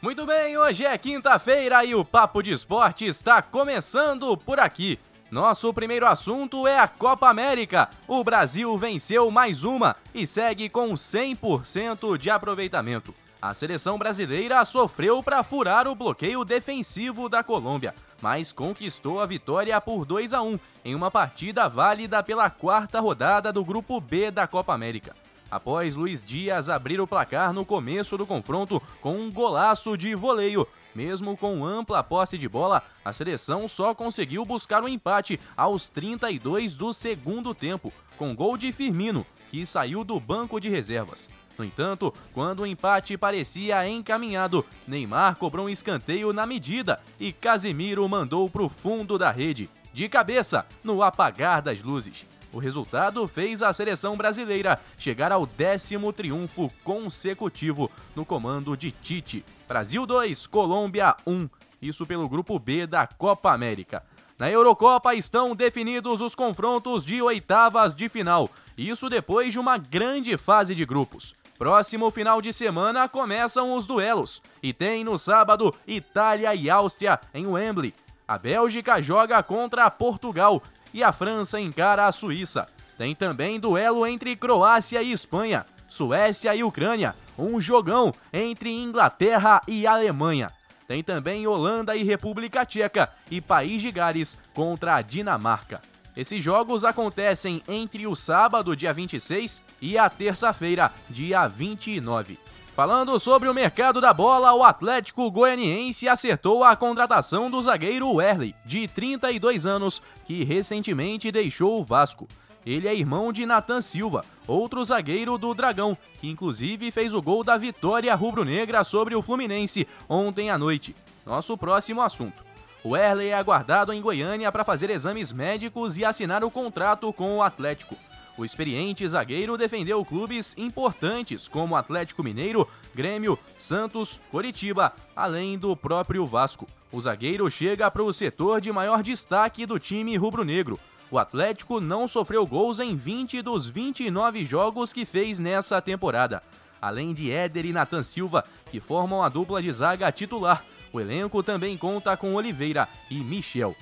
Muito 0.02 0.26
bem, 0.26 0.58
hoje 0.58 0.84
é 0.84 0.98
quinta-feira 0.98 1.86
e 1.86 1.94
o 1.94 2.04
Papo 2.04 2.42
de 2.42 2.52
Esporte 2.52 3.06
está 3.06 3.40
começando 3.40 4.36
por 4.36 4.60
aqui. 4.60 5.00
Nosso 5.32 5.74
primeiro 5.74 6.06
assunto 6.06 6.68
é 6.68 6.78
a 6.78 6.90
Copa 6.90 7.30
América. 7.30 7.90
O 8.06 8.22
Brasil 8.22 8.78
venceu 8.78 9.32
mais 9.32 9.64
uma 9.64 9.96
e 10.14 10.28
segue 10.28 10.68
com 10.68 10.92
100% 10.92 12.18
de 12.18 12.30
aproveitamento. 12.30 13.16
A 13.42 13.54
seleção 13.54 13.98
brasileira 13.98 14.64
sofreu 14.66 15.24
para 15.24 15.42
furar 15.42 15.88
o 15.88 15.96
bloqueio 15.96 16.44
defensivo 16.44 17.30
da 17.30 17.42
Colômbia, 17.42 17.96
mas 18.22 18.52
conquistou 18.52 19.22
a 19.22 19.26
vitória 19.26 19.80
por 19.80 20.04
2 20.04 20.34
a 20.34 20.42
1 20.42 20.60
em 20.84 20.94
uma 20.94 21.10
partida 21.10 21.70
válida 21.70 22.22
pela 22.22 22.50
quarta 22.50 23.00
rodada 23.00 23.54
do 23.54 23.64
Grupo 23.64 24.02
B 24.02 24.32
da 24.32 24.46
Copa 24.46 24.74
América. 24.74 25.14
Após 25.52 25.96
Luiz 25.96 26.24
Dias 26.24 26.70
abrir 26.70 27.02
o 27.02 27.06
placar 27.06 27.52
no 27.52 27.66
começo 27.66 28.18
do 28.18 28.26
confronto 28.26 28.82
com 29.02 29.16
um 29.16 29.30
golaço 29.30 29.98
de 29.98 30.16
voleio, 30.16 30.66
mesmo 30.96 31.36
com 31.36 31.66
ampla 31.66 32.02
posse 32.02 32.38
de 32.38 32.48
bola, 32.48 32.82
a 33.04 33.12
seleção 33.12 33.68
só 33.68 33.94
conseguiu 33.94 34.46
buscar 34.46 34.82
o 34.82 34.86
um 34.86 34.90
empate 34.90 35.38
aos 35.58 35.90
32 35.90 36.78
do 36.78 36.94
segundo 36.94 37.54
tempo, 37.54 37.92
com 38.18 38.34
gol 38.34 38.56
de 38.56 38.72
Firmino, 38.72 39.26
que 39.50 39.66
saiu 39.66 40.06
do 40.06 40.18
banco 40.22 40.58
de 40.58 40.70
reservas. 40.70 41.30
No 41.58 41.66
entanto, 41.66 42.14
quando 42.34 42.62
o 42.62 42.66
empate 42.66 43.18
parecia 43.18 43.86
encaminhado, 43.88 44.66
Neymar 44.88 45.36
cobrou 45.36 45.66
um 45.66 45.70
escanteio 45.70 46.32
na 46.32 46.46
medida 46.46 47.00
e 47.20 47.34
Casemiro 47.34 48.08
mandou 48.08 48.50
para 48.50 48.64
o 48.64 48.70
fundo 48.70 49.18
da 49.18 49.32
rede, 49.32 49.70
de 49.94 50.08
cabeça, 50.08 50.66
no 50.82 51.04
apagar 51.04 51.62
das 51.62 51.84
luzes. 51.84 52.26
O 52.54 52.60
resultado 52.60 53.26
fez 53.28 53.64
a 53.64 53.72
seleção 53.72 54.18
brasileira 54.18 54.80
chegar 54.98 55.32
ao 55.32 55.46
décimo 55.46 56.12
triunfo 56.12 56.72
consecutivo 56.84 57.90
no 58.16 58.26
comando 58.26 58.76
de 58.76 58.92
Tite. 58.92 59.46
Brasil 59.68 60.06
2, 60.06 60.48
Colômbia 60.48 61.16
1. 61.26 61.50
Isso 61.82 62.06
pelo 62.06 62.28
grupo 62.28 62.60
B 62.60 62.86
da 62.86 63.08
Copa 63.08 63.54
América. 63.54 64.04
Na 64.38 64.50
Eurocopa 64.50 65.16
estão 65.16 65.56
definidos 65.56 66.20
os 66.20 66.36
confrontos 66.36 67.06
de 67.06 67.22
oitavas 67.22 67.94
de 67.94 68.10
final. 68.10 68.50
Isso 68.78 69.08
depois 69.08 69.54
de 69.54 69.60
uma 69.60 69.78
grande 69.78 70.38
fase 70.38 70.76
de 70.76 70.84
grupos. 70.84 71.36
Próximo 71.58 72.10
final 72.10 72.42
de 72.42 72.52
semana 72.52 73.08
começam 73.08 73.76
os 73.76 73.86
duelos. 73.86 74.42
E 74.62 74.74
tem 74.74 75.04
no 75.04 75.18
sábado 75.18 75.74
Itália 75.88 76.54
e 76.56 76.70
Áustria 76.70 77.20
em 77.34 77.46
Wembley. 77.46 77.94
A 78.28 78.38
Bélgica 78.38 79.02
joga 79.02 79.44
contra 79.44 79.92
Portugal 79.92 80.62
e 80.94 81.04
a 81.04 81.12
França 81.12 81.60
encara 81.60 82.08
a 82.08 82.12
Suíça. 82.12 82.68
Tem 82.98 83.16
também 83.16 83.60
duelo 83.60 84.06
entre 84.06 84.36
Croácia 84.36 85.02
e 85.02 85.12
Espanha, 85.12 85.66
Suécia 85.88 86.56
e 86.56 86.64
Ucrânia, 86.64 87.16
um 87.38 87.60
jogão 87.60 88.14
entre 88.32 88.72
Inglaterra 88.72 89.62
e 89.68 89.88
Alemanha. 89.88 90.52
Tem 90.88 91.04
também 91.04 91.48
Holanda 91.48 91.96
e 91.96 92.04
República 92.04 92.66
Tcheca 92.66 93.10
e 93.30 93.40
País 93.40 93.82
de 93.82 93.92
Gales 93.92 94.38
contra 94.54 94.96
a 94.96 95.02
Dinamarca. 95.02 95.82
Esses 96.16 96.44
jogos 96.44 96.84
acontecem 96.84 97.64
entre 97.68 98.06
o 98.06 98.16
sábado, 98.16 98.76
dia 98.76 98.94
26, 98.94 99.62
e 99.82 99.98
a 99.98 100.10
terça-feira, 100.10 100.92
dia 101.10 101.48
29. 101.48 102.38
Falando 102.82 103.20
sobre 103.20 103.48
o 103.48 103.54
mercado 103.54 104.02
da 104.02 104.12
bola, 104.12 104.56
o 104.56 104.64
Atlético 104.64 105.30
Goianiense 105.30 106.10
acertou 106.10 106.64
a 106.64 106.76
contratação 106.76 107.48
do 107.48 107.62
zagueiro 107.62 108.12
Werley, 108.14 108.56
de 108.66 108.88
32 108.88 109.68
anos, 109.68 110.02
que 110.26 110.44
recentemente 110.44 111.32
deixou 111.32 111.80
o 111.80 111.84
Vasco. 111.84 112.28
Ele 112.66 112.88
é 112.88 112.96
irmão 112.96 113.32
de 113.32 113.46
Nathan 113.46 113.82
Silva, 113.82 114.26
outro 114.48 114.84
zagueiro 114.84 115.38
do 115.38 115.54
Dragão, 115.54 115.96
que 116.20 116.28
inclusive 116.28 116.90
fez 116.90 117.14
o 117.14 117.22
gol 117.22 117.44
da 117.44 117.56
vitória 117.56 118.16
rubro-negra 118.16 118.84
sobre 118.84 119.14
o 119.14 119.22
Fluminense 119.22 119.88
ontem 120.10 120.50
à 120.50 120.58
noite. 120.58 120.96
Nosso 121.24 121.56
próximo 121.56 122.02
assunto. 122.02 122.44
O 122.84 122.94
Werley 122.94 123.28
é 123.28 123.36
aguardado 123.36 123.94
em 123.94 124.02
Goiânia 124.02 124.52
para 124.52 124.64
fazer 124.64 124.90
exames 124.90 125.32
médicos 125.32 126.00
e 126.00 126.04
assinar 126.04 126.44
o 126.44 126.50
contrato 126.50 127.14
com 127.14 127.38
o 127.38 127.44
Atlético. 127.44 127.96
O 128.42 128.46
experiente 128.46 129.08
zagueiro 129.08 129.56
defendeu 129.56 130.04
clubes 130.04 130.56
importantes 130.58 131.48
como 131.48 131.76
Atlético 131.76 132.24
Mineiro, 132.24 132.68
Grêmio, 132.92 133.38
Santos, 133.56 134.20
Coritiba, 134.32 134.94
além 135.16 135.60
do 135.60 135.76
próprio 135.76 136.26
Vasco. 136.26 136.66
O 136.92 137.00
zagueiro 137.00 137.52
chega 137.52 137.92
para 137.92 138.02
o 138.02 138.12
setor 138.12 138.60
de 138.60 138.72
maior 138.72 139.04
destaque 139.04 139.64
do 139.64 139.78
time 139.78 140.18
rubro-negro. 140.18 140.80
O 141.12 141.20
Atlético 141.20 141.80
não 141.80 142.08
sofreu 142.08 142.44
gols 142.48 142.80
em 142.80 142.96
20 142.96 143.44
dos 143.44 143.68
29 143.68 144.44
jogos 144.44 144.92
que 144.92 145.06
fez 145.06 145.38
nessa 145.38 145.80
temporada. 145.80 146.42
Além 146.82 147.14
de 147.14 147.30
Éder 147.30 147.68
e 147.68 147.72
Nathan 147.72 148.02
Silva, 148.02 148.44
que 148.72 148.80
formam 148.80 149.22
a 149.22 149.30
dupla 149.30 149.62
de 149.62 149.72
zaga 149.72 150.12
titular, 150.12 150.66
o 150.92 151.00
elenco 151.00 151.44
também 151.44 151.78
conta 151.78 152.18
com 152.18 152.34
Oliveira 152.34 152.90
e 153.08 153.20
Michel. 153.20 153.76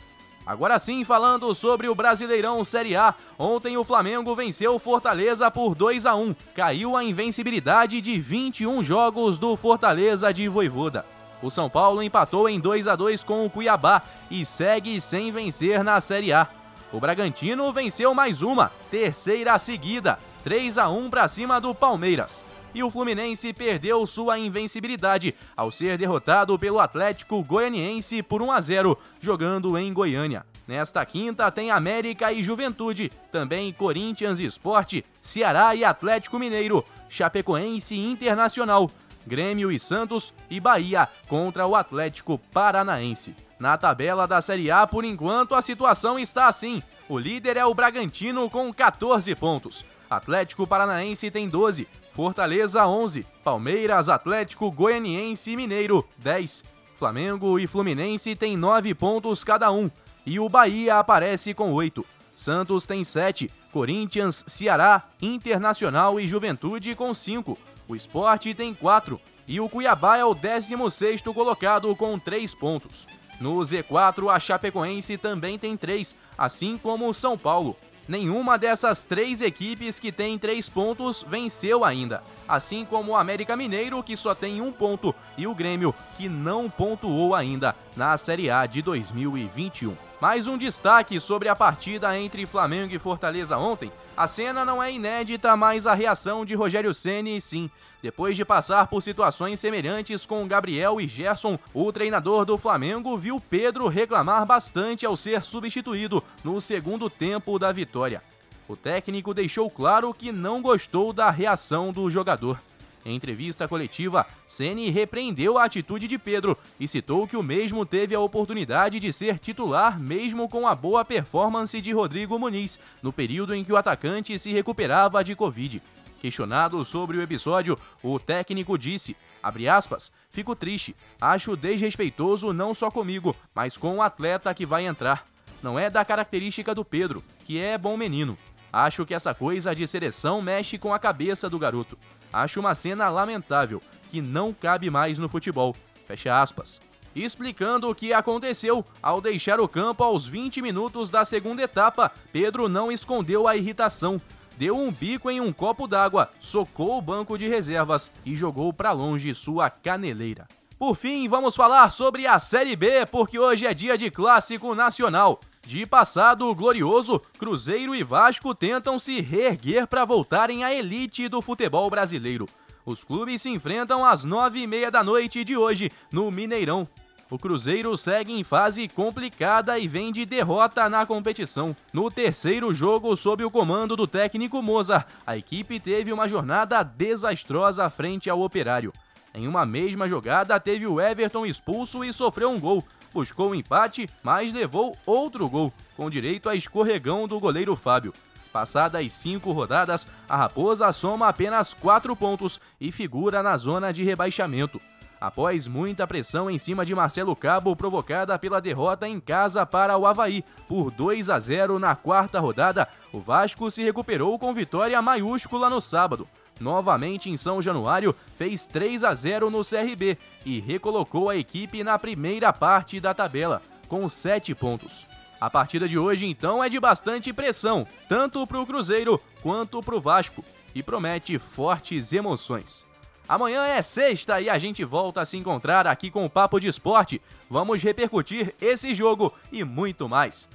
Agora 0.46 0.80
sim, 0.80 1.04
falando 1.04 1.54
sobre 1.54 1.88
o 1.88 1.96
Brasileirão 1.96 2.64
Série 2.64 2.96
A, 2.96 3.14
ontem 3.38 3.78
o 3.78 3.84
Flamengo 3.84 4.34
venceu 4.36 4.74
o 4.74 4.80
Fortaleza 4.80 5.52
por 5.52 5.76
2 5.76 6.06
a 6.06 6.16
1. 6.16 6.36
Caiu 6.56 6.98
a 6.98 7.04
invencibilidade 7.04 8.02
de 8.02 8.20
21 8.20 8.84
jogos 8.84 9.38
do 9.38 9.56
Fortaleza 9.56 10.34
de 10.34 10.48
Voivoda. 10.48 11.06
O 11.42 11.50
São 11.50 11.70
Paulo 11.70 12.02
empatou 12.02 12.50
em 12.50 12.60
2 12.60 12.88
a 12.88 12.96
2 12.96 13.24
com 13.24 13.46
o 13.46 13.50
Cuiabá 13.50 14.02
e 14.30 14.46
segue 14.46 15.00
sem 15.00 15.32
vencer 15.32 15.84
na 15.84 16.02
Série 16.02 16.34
A. 16.34 16.48
O 16.92 17.00
Bragantino 17.00 17.72
venceu 17.72 18.14
mais 18.16 18.42
uma, 18.42 18.72
terceira 18.90 19.58
seguida, 19.60 20.18
3 20.44 20.78
a 20.80 20.90
1 20.90 21.10
para 21.10 21.28
cima 21.28 21.62
do 21.62 21.76
Palmeiras 21.76 22.49
e 22.74 22.84
o 22.84 22.90
Fluminense 22.90 23.54
perdeu 23.54 24.06
sua 24.06 24.38
invencibilidade 24.38 25.36
ao 25.56 25.72
ser 25.72 25.98
derrotado 25.98 26.58
pelo 26.58 26.80
Atlético 26.80 27.44
Goianiense 27.44 28.22
por 28.22 28.42
1 28.42 28.52
a 28.52 28.62
0, 28.62 28.98
jogando 29.20 29.78
em 29.78 29.94
Goiânia. 29.94 30.46
Nesta 30.68 31.04
quinta 31.06 31.52
tem 31.52 31.72
América 31.72 32.32
e 32.32 32.44
Juventude, 32.44 33.12
também 33.32 33.74
Corinthians 33.74 34.40
Esporte, 34.40 35.04
Ceará 35.22 35.74
e 35.74 35.84
Atlético 35.84 36.38
Mineiro, 36.38 36.86
Chapecoense 37.10 37.96
e 37.96 38.06
Internacional, 38.06 38.90
Grêmio 39.26 39.72
e 39.72 39.80
Santos 39.80 40.34
e 40.50 40.60
Bahia 40.60 41.08
contra 41.28 41.66
o 41.66 41.76
Atlético 41.76 42.38
Paranaense. 42.52 43.36
Na 43.60 43.78
tabela 43.78 44.26
da 44.26 44.42
Série 44.42 44.72
A, 44.72 44.88
por 44.88 45.04
enquanto, 45.04 45.54
a 45.54 45.62
situação 45.62 46.18
está 46.18 46.48
assim. 46.48 46.82
O 47.10 47.18
líder 47.18 47.58
é 47.58 47.66
o 47.66 47.74
Bragantino 47.74 48.50
com 48.50 48.74
14 48.74 49.36
pontos. 49.36 49.84
Atlético 50.10 50.66
Paranaense 50.66 51.30
tem 51.30 51.50
12, 51.50 51.88
Fortaleza 52.20 52.86
11, 52.86 53.26
Palmeiras, 53.46 54.10
Atlético, 54.10 54.70
Goianiense 54.70 55.52
e 55.52 55.56
Mineiro 55.56 56.06
10. 56.18 56.66
Flamengo 56.98 57.58
e 57.58 57.66
Fluminense 57.66 58.36
têm 58.36 58.58
9 58.58 58.94
pontos 58.94 59.42
cada 59.42 59.72
um 59.72 59.90
e 60.26 60.38
o 60.38 60.50
Bahia 60.50 61.00
aparece 61.00 61.54
com 61.54 61.72
8. 61.72 62.06
Santos 62.36 62.86
tem 62.86 63.06
7, 63.06 63.50
Corinthians, 63.72 64.44
Ceará, 64.48 65.04
Internacional 65.22 66.20
e 66.20 66.28
Juventude 66.28 66.94
com 66.94 67.14
5. 67.14 67.58
O 67.88 67.96
Esporte 67.96 68.54
tem 68.54 68.74
4 68.74 69.18
e 69.48 69.62
o 69.62 69.70
Cuiabá 69.70 70.18
é 70.18 70.26
o 70.26 70.36
16º 70.36 71.34
colocado 71.34 71.96
com 71.96 72.20
3 72.20 72.54
pontos. 72.54 73.08
No 73.40 73.54
Z4, 73.60 74.30
a 74.30 74.38
Chapecoense 74.38 75.18
também 75.18 75.58
tem 75.58 75.78
3, 75.78 76.14
assim 76.38 76.76
como 76.76 77.08
o 77.08 77.14
São 77.14 77.38
Paulo. 77.38 77.78
Nenhuma 78.10 78.58
dessas 78.58 79.04
três 79.04 79.40
equipes 79.40 80.00
que 80.00 80.12
tem 80.12 80.36
três 80.40 80.68
pontos 80.68 81.24
venceu 81.30 81.86
ainda, 81.86 82.24
assim 82.48 82.84
como 82.84 83.12
o 83.12 83.16
América 83.16 83.56
Mineiro, 83.56 84.02
que 84.02 84.18
só 84.18 84.34
tem 84.34 84.62
um 84.62 84.72
ponto, 84.72 85.14
e 85.38 85.46
o 85.46 85.54
Grêmio, 85.54 85.94
que 86.18 86.28
não 86.28 86.68
pontuou 86.72 87.36
ainda 87.36 87.76
na 87.96 88.18
Série 88.18 88.50
A 88.50 88.66
de 88.66 88.82
2021. 88.82 90.09
Mais 90.22 90.48
um 90.48 90.58
destaque 90.58 91.18
sobre 91.22 91.48
a 91.48 91.56
partida 91.56 92.18
entre 92.20 92.46
Flamengo 92.46 92.94
e 92.94 93.00
Fortaleza 93.00 93.58
ontem. 93.58 93.90
A 94.18 94.28
cena 94.28 94.66
não 94.66 94.84
é 94.84 94.92
inédita, 94.92 95.56
mas 95.56 95.88
a 95.88 95.94
reação 95.94 96.44
de 96.44 96.54
Rogério 96.54 96.94
Ceni 96.94 97.40
sim. 97.40 97.72
Depois 98.02 98.36
de 98.36 98.44
passar 98.44 98.88
por 98.88 99.02
situações 99.02 99.62
semelhantes 99.62 100.26
com 100.26 100.46
Gabriel 100.46 101.00
e 101.00 101.08
Gerson, 101.08 101.58
o 101.74 101.90
treinador 101.94 102.44
do 102.44 102.58
Flamengo 102.58 103.16
viu 103.16 103.40
Pedro 103.40 103.88
reclamar 103.88 104.46
bastante 104.46 105.06
ao 105.06 105.16
ser 105.16 105.42
substituído 105.42 106.22
no 106.44 106.60
segundo 106.60 107.10
tempo 107.10 107.58
da 107.58 107.72
vitória. 107.72 108.22
O 108.68 108.76
técnico 108.76 109.34
deixou 109.34 109.70
claro 109.70 110.14
que 110.14 110.34
não 110.34 110.62
gostou 110.62 111.14
da 111.14 111.30
reação 111.30 111.94
do 111.94 112.10
jogador. 112.10 112.60
Em 113.06 113.16
entrevista 113.16 113.68
coletiva, 113.68 114.26
Ceni 114.48 114.90
repreendeu 114.90 115.58
a 115.58 115.64
atitude 115.64 116.08
de 116.08 116.18
Pedro 116.18 116.58
e 116.80 116.88
citou 116.88 117.28
que 117.28 117.38
o 117.38 117.44
mesmo 117.44 117.86
teve 117.86 118.14
a 118.14 118.20
oportunidade 118.20 119.00
de 119.00 119.14
ser 119.14 119.40
titular 119.40 120.00
mesmo 120.00 120.50
com 120.50 120.68
a 120.68 120.76
boa 120.76 121.06
performance 121.06 121.80
de 121.80 121.92
Rodrigo 121.94 122.38
Muniz, 122.38 122.80
no 123.02 123.14
período 123.14 123.56
em 123.56 123.64
que 123.64 123.72
o 123.72 123.78
atacante 123.78 124.38
se 124.38 124.52
recuperava 124.52 125.24
de 125.24 125.34
Covid. 125.36 125.82
Questionado 126.20 126.84
sobre 126.84 127.18
o 127.18 127.22
episódio, 127.22 127.78
o 128.04 128.20
técnico 128.20 128.78
disse, 128.78 129.16
aspas, 129.42 130.12
fico 130.30 130.54
triste, 130.54 130.94
acho 131.22 131.56
desrespeitoso 131.56 132.52
não 132.52 132.74
só 132.74 132.92
comigo, 132.92 133.34
mas 133.56 133.78
com 133.78 133.96
o 133.96 134.02
atleta 134.02 134.54
que 134.54 134.66
vai 134.66 134.86
entrar. 134.86 135.26
Não 135.64 135.80
é 135.80 135.90
da 135.90 136.04
característica 136.04 136.76
do 136.76 136.84
Pedro, 136.84 137.24
que 137.46 137.60
é 137.60 137.78
bom 137.78 137.96
menino. 137.96 138.38
Acho 138.72 139.06
que 139.06 139.14
essa 139.14 139.34
coisa 139.34 139.74
de 139.74 139.88
seleção 139.88 140.42
mexe 140.42 140.78
com 140.78 140.94
a 140.94 141.00
cabeça 141.00 141.50
do 141.50 141.58
garoto. 141.58 141.98
Acho 142.32 142.60
uma 142.60 142.76
cena 142.76 143.10
lamentável, 143.10 143.82
que 144.10 144.22
não 144.22 144.54
cabe 144.54 144.90
mais 144.90 145.18
no 145.18 145.30
futebol. 145.30 145.76
Fecha 146.08 146.42
aspas. 146.42 146.80
Explicando 147.16 147.90
o 147.90 147.96
que 147.96 148.14
aconteceu, 148.14 148.86
ao 149.02 149.20
deixar 149.20 149.60
o 149.60 149.68
campo 149.68 150.04
aos 150.04 150.28
20 150.28 150.62
minutos 150.62 151.10
da 151.10 151.26
segunda 151.26 151.64
etapa, 151.64 152.12
Pedro 152.32 152.70
não 152.70 152.92
escondeu 152.92 153.48
a 153.48 153.58
irritação. 153.58 154.22
Deu 154.58 154.78
um 154.78 154.92
bico 154.92 155.30
em 155.32 155.42
um 155.42 155.52
copo 155.52 155.88
d'água, 155.88 156.30
socou 156.40 156.98
o 156.98 157.02
banco 157.02 157.38
de 157.38 157.48
reservas 157.48 158.12
e 158.26 158.36
jogou 158.36 158.72
para 158.74 158.92
longe 158.92 159.34
sua 159.34 159.70
caneleira. 159.70 160.48
Por 160.80 160.96
fim, 160.96 161.28
vamos 161.28 161.58
falar 161.58 161.92
sobre 161.92 162.26
a 162.26 162.40
Série 162.40 162.74
B, 162.74 163.06
porque 163.08 163.38
hoje 163.38 163.68
é 163.68 163.74
dia 163.74 163.98
de 163.98 164.10
clássico 164.10 164.74
nacional. 164.74 165.42
De 165.68 165.86
passado 165.86 166.56
glorioso, 166.56 167.22
Cruzeiro 167.38 167.94
e 167.94 168.02
Vasco 168.02 168.56
tentam 168.56 168.98
se 168.98 169.20
reerguer 169.20 169.86
para 169.88 170.06
voltarem 170.06 170.64
à 170.64 170.74
elite 170.74 171.28
do 171.28 171.42
futebol 171.42 171.90
brasileiro. 171.90 172.46
Os 172.86 173.04
clubes 173.04 173.42
se 173.42 173.50
enfrentam 173.50 174.06
às 174.06 174.24
nove 174.24 174.62
e 174.62 174.66
meia 174.66 174.90
da 174.90 175.04
noite 175.04 175.44
de 175.44 175.58
hoje, 175.58 175.92
no 176.14 176.32
Mineirão. 176.32 176.88
O 177.30 177.38
Cruzeiro 177.38 177.96
segue 177.98 178.32
em 178.32 178.44
fase 178.46 178.88
complicada 178.88 179.78
e 179.78 179.86
vem 179.86 180.14
de 180.14 180.26
derrota 180.26 180.90
na 180.90 181.06
competição. 181.06 181.76
No 181.92 182.10
terceiro 182.10 182.74
jogo, 182.74 183.18
sob 183.18 183.44
o 183.44 183.52
comando 183.52 183.98
do 183.98 184.08
técnico 184.08 184.62
Moza, 184.62 185.06
a 185.28 185.36
equipe 185.36 185.78
teve 185.78 186.14
uma 186.14 186.26
jornada 186.26 186.82
desastrosa 186.84 187.90
frente 187.90 188.30
ao 188.30 188.40
Operário. 188.40 188.94
Em 189.34 189.48
uma 189.48 189.66
mesma 189.66 190.08
jogada, 190.08 190.60
teve 190.60 190.88
o 190.88 191.00
Everton 191.00 191.46
expulso 191.46 192.04
e 192.04 192.12
sofreu 192.12 192.50
um 192.50 192.60
gol. 192.60 192.84
Buscou 193.14 193.48
o 193.48 193.50
um 193.52 193.56
empate, 193.56 194.10
mas 194.24 194.54
levou 194.54 194.96
outro 195.06 195.48
gol, 195.48 195.74
com 195.96 196.10
direito 196.10 196.50
a 196.50 196.56
escorregão 196.56 197.28
do 197.28 197.40
goleiro 197.40 197.76
Fábio. 197.76 198.14
Passadas 198.52 199.14
cinco 199.14 199.52
rodadas, 199.52 200.08
a 200.28 200.36
Raposa 200.36 200.92
soma 200.92 201.28
apenas 201.28 201.74
quatro 201.74 202.16
pontos 202.16 202.60
e 202.82 202.92
figura 202.92 203.44
na 203.44 203.56
zona 203.58 203.94
de 203.94 204.04
rebaixamento. 204.04 204.82
Após 205.22 205.68
muita 205.68 206.08
pressão 206.08 206.50
em 206.50 206.58
cima 206.58 206.86
de 206.86 206.96
Marcelo 206.96 207.36
Cabo, 207.36 207.76
provocada 207.76 208.40
pela 208.40 208.62
derrota 208.62 209.08
em 209.08 209.20
casa 209.20 209.66
para 209.66 209.98
o 209.98 210.08
Havaí 210.08 210.44
por 210.66 210.90
2 210.92 211.30
a 211.30 211.38
0 211.40 211.78
na 211.78 211.94
quarta 211.94 212.40
rodada, 212.40 212.88
o 213.12 213.20
Vasco 213.20 213.70
se 213.70 213.84
recuperou 213.84 214.40
com 214.40 214.54
vitória 214.54 215.02
maiúscula 215.02 215.70
no 215.70 215.82
sábado. 215.82 216.26
Novamente 216.60 217.30
em 217.30 217.38
São 217.38 217.62
Januário, 217.62 218.16
fez 218.38 218.68
3 218.68 219.04
a 219.04 219.16
0 219.16 219.50
no 219.50 219.64
CRB 219.64 220.18
e 220.46 220.60
recolocou 220.60 221.30
a 221.30 221.36
equipe 221.36 221.84
na 221.84 221.98
primeira 221.98 222.52
parte 222.52 223.00
da 223.00 223.14
tabela, 223.14 223.62
com 223.88 224.08
7 224.10 224.54
pontos. 224.56 225.08
A 225.40 225.50
partida 225.50 225.88
de 225.88 225.98
hoje, 225.98 226.26
então, 226.26 226.62
é 226.62 226.68
de 226.68 226.80
bastante 226.80 227.32
pressão, 227.32 227.88
tanto 228.10 228.46
para 228.46 228.60
o 228.60 228.66
Cruzeiro 228.66 229.22
quanto 229.42 229.82
para 229.82 229.96
o 229.96 230.02
Vasco, 230.02 230.44
e 230.76 230.84
promete 230.84 231.40
fortes 231.40 232.12
emoções. 232.12 232.86
Amanhã 233.28 233.66
é 233.66 233.82
sexta 233.82 234.42
e 234.42 234.50
a 234.50 234.58
gente 234.58 234.84
volta 234.84 235.22
a 235.22 235.26
se 235.26 235.38
encontrar 235.38 235.86
aqui 235.86 236.10
com 236.10 236.26
o 236.26 236.30
Papo 236.30 236.60
de 236.60 236.68
Esporte. 236.68 237.22
Vamos 237.48 237.82
repercutir 237.82 238.56
esse 238.60 238.94
jogo 238.94 239.34
e 239.52 239.64
muito 239.64 240.10
mais. 240.10 240.50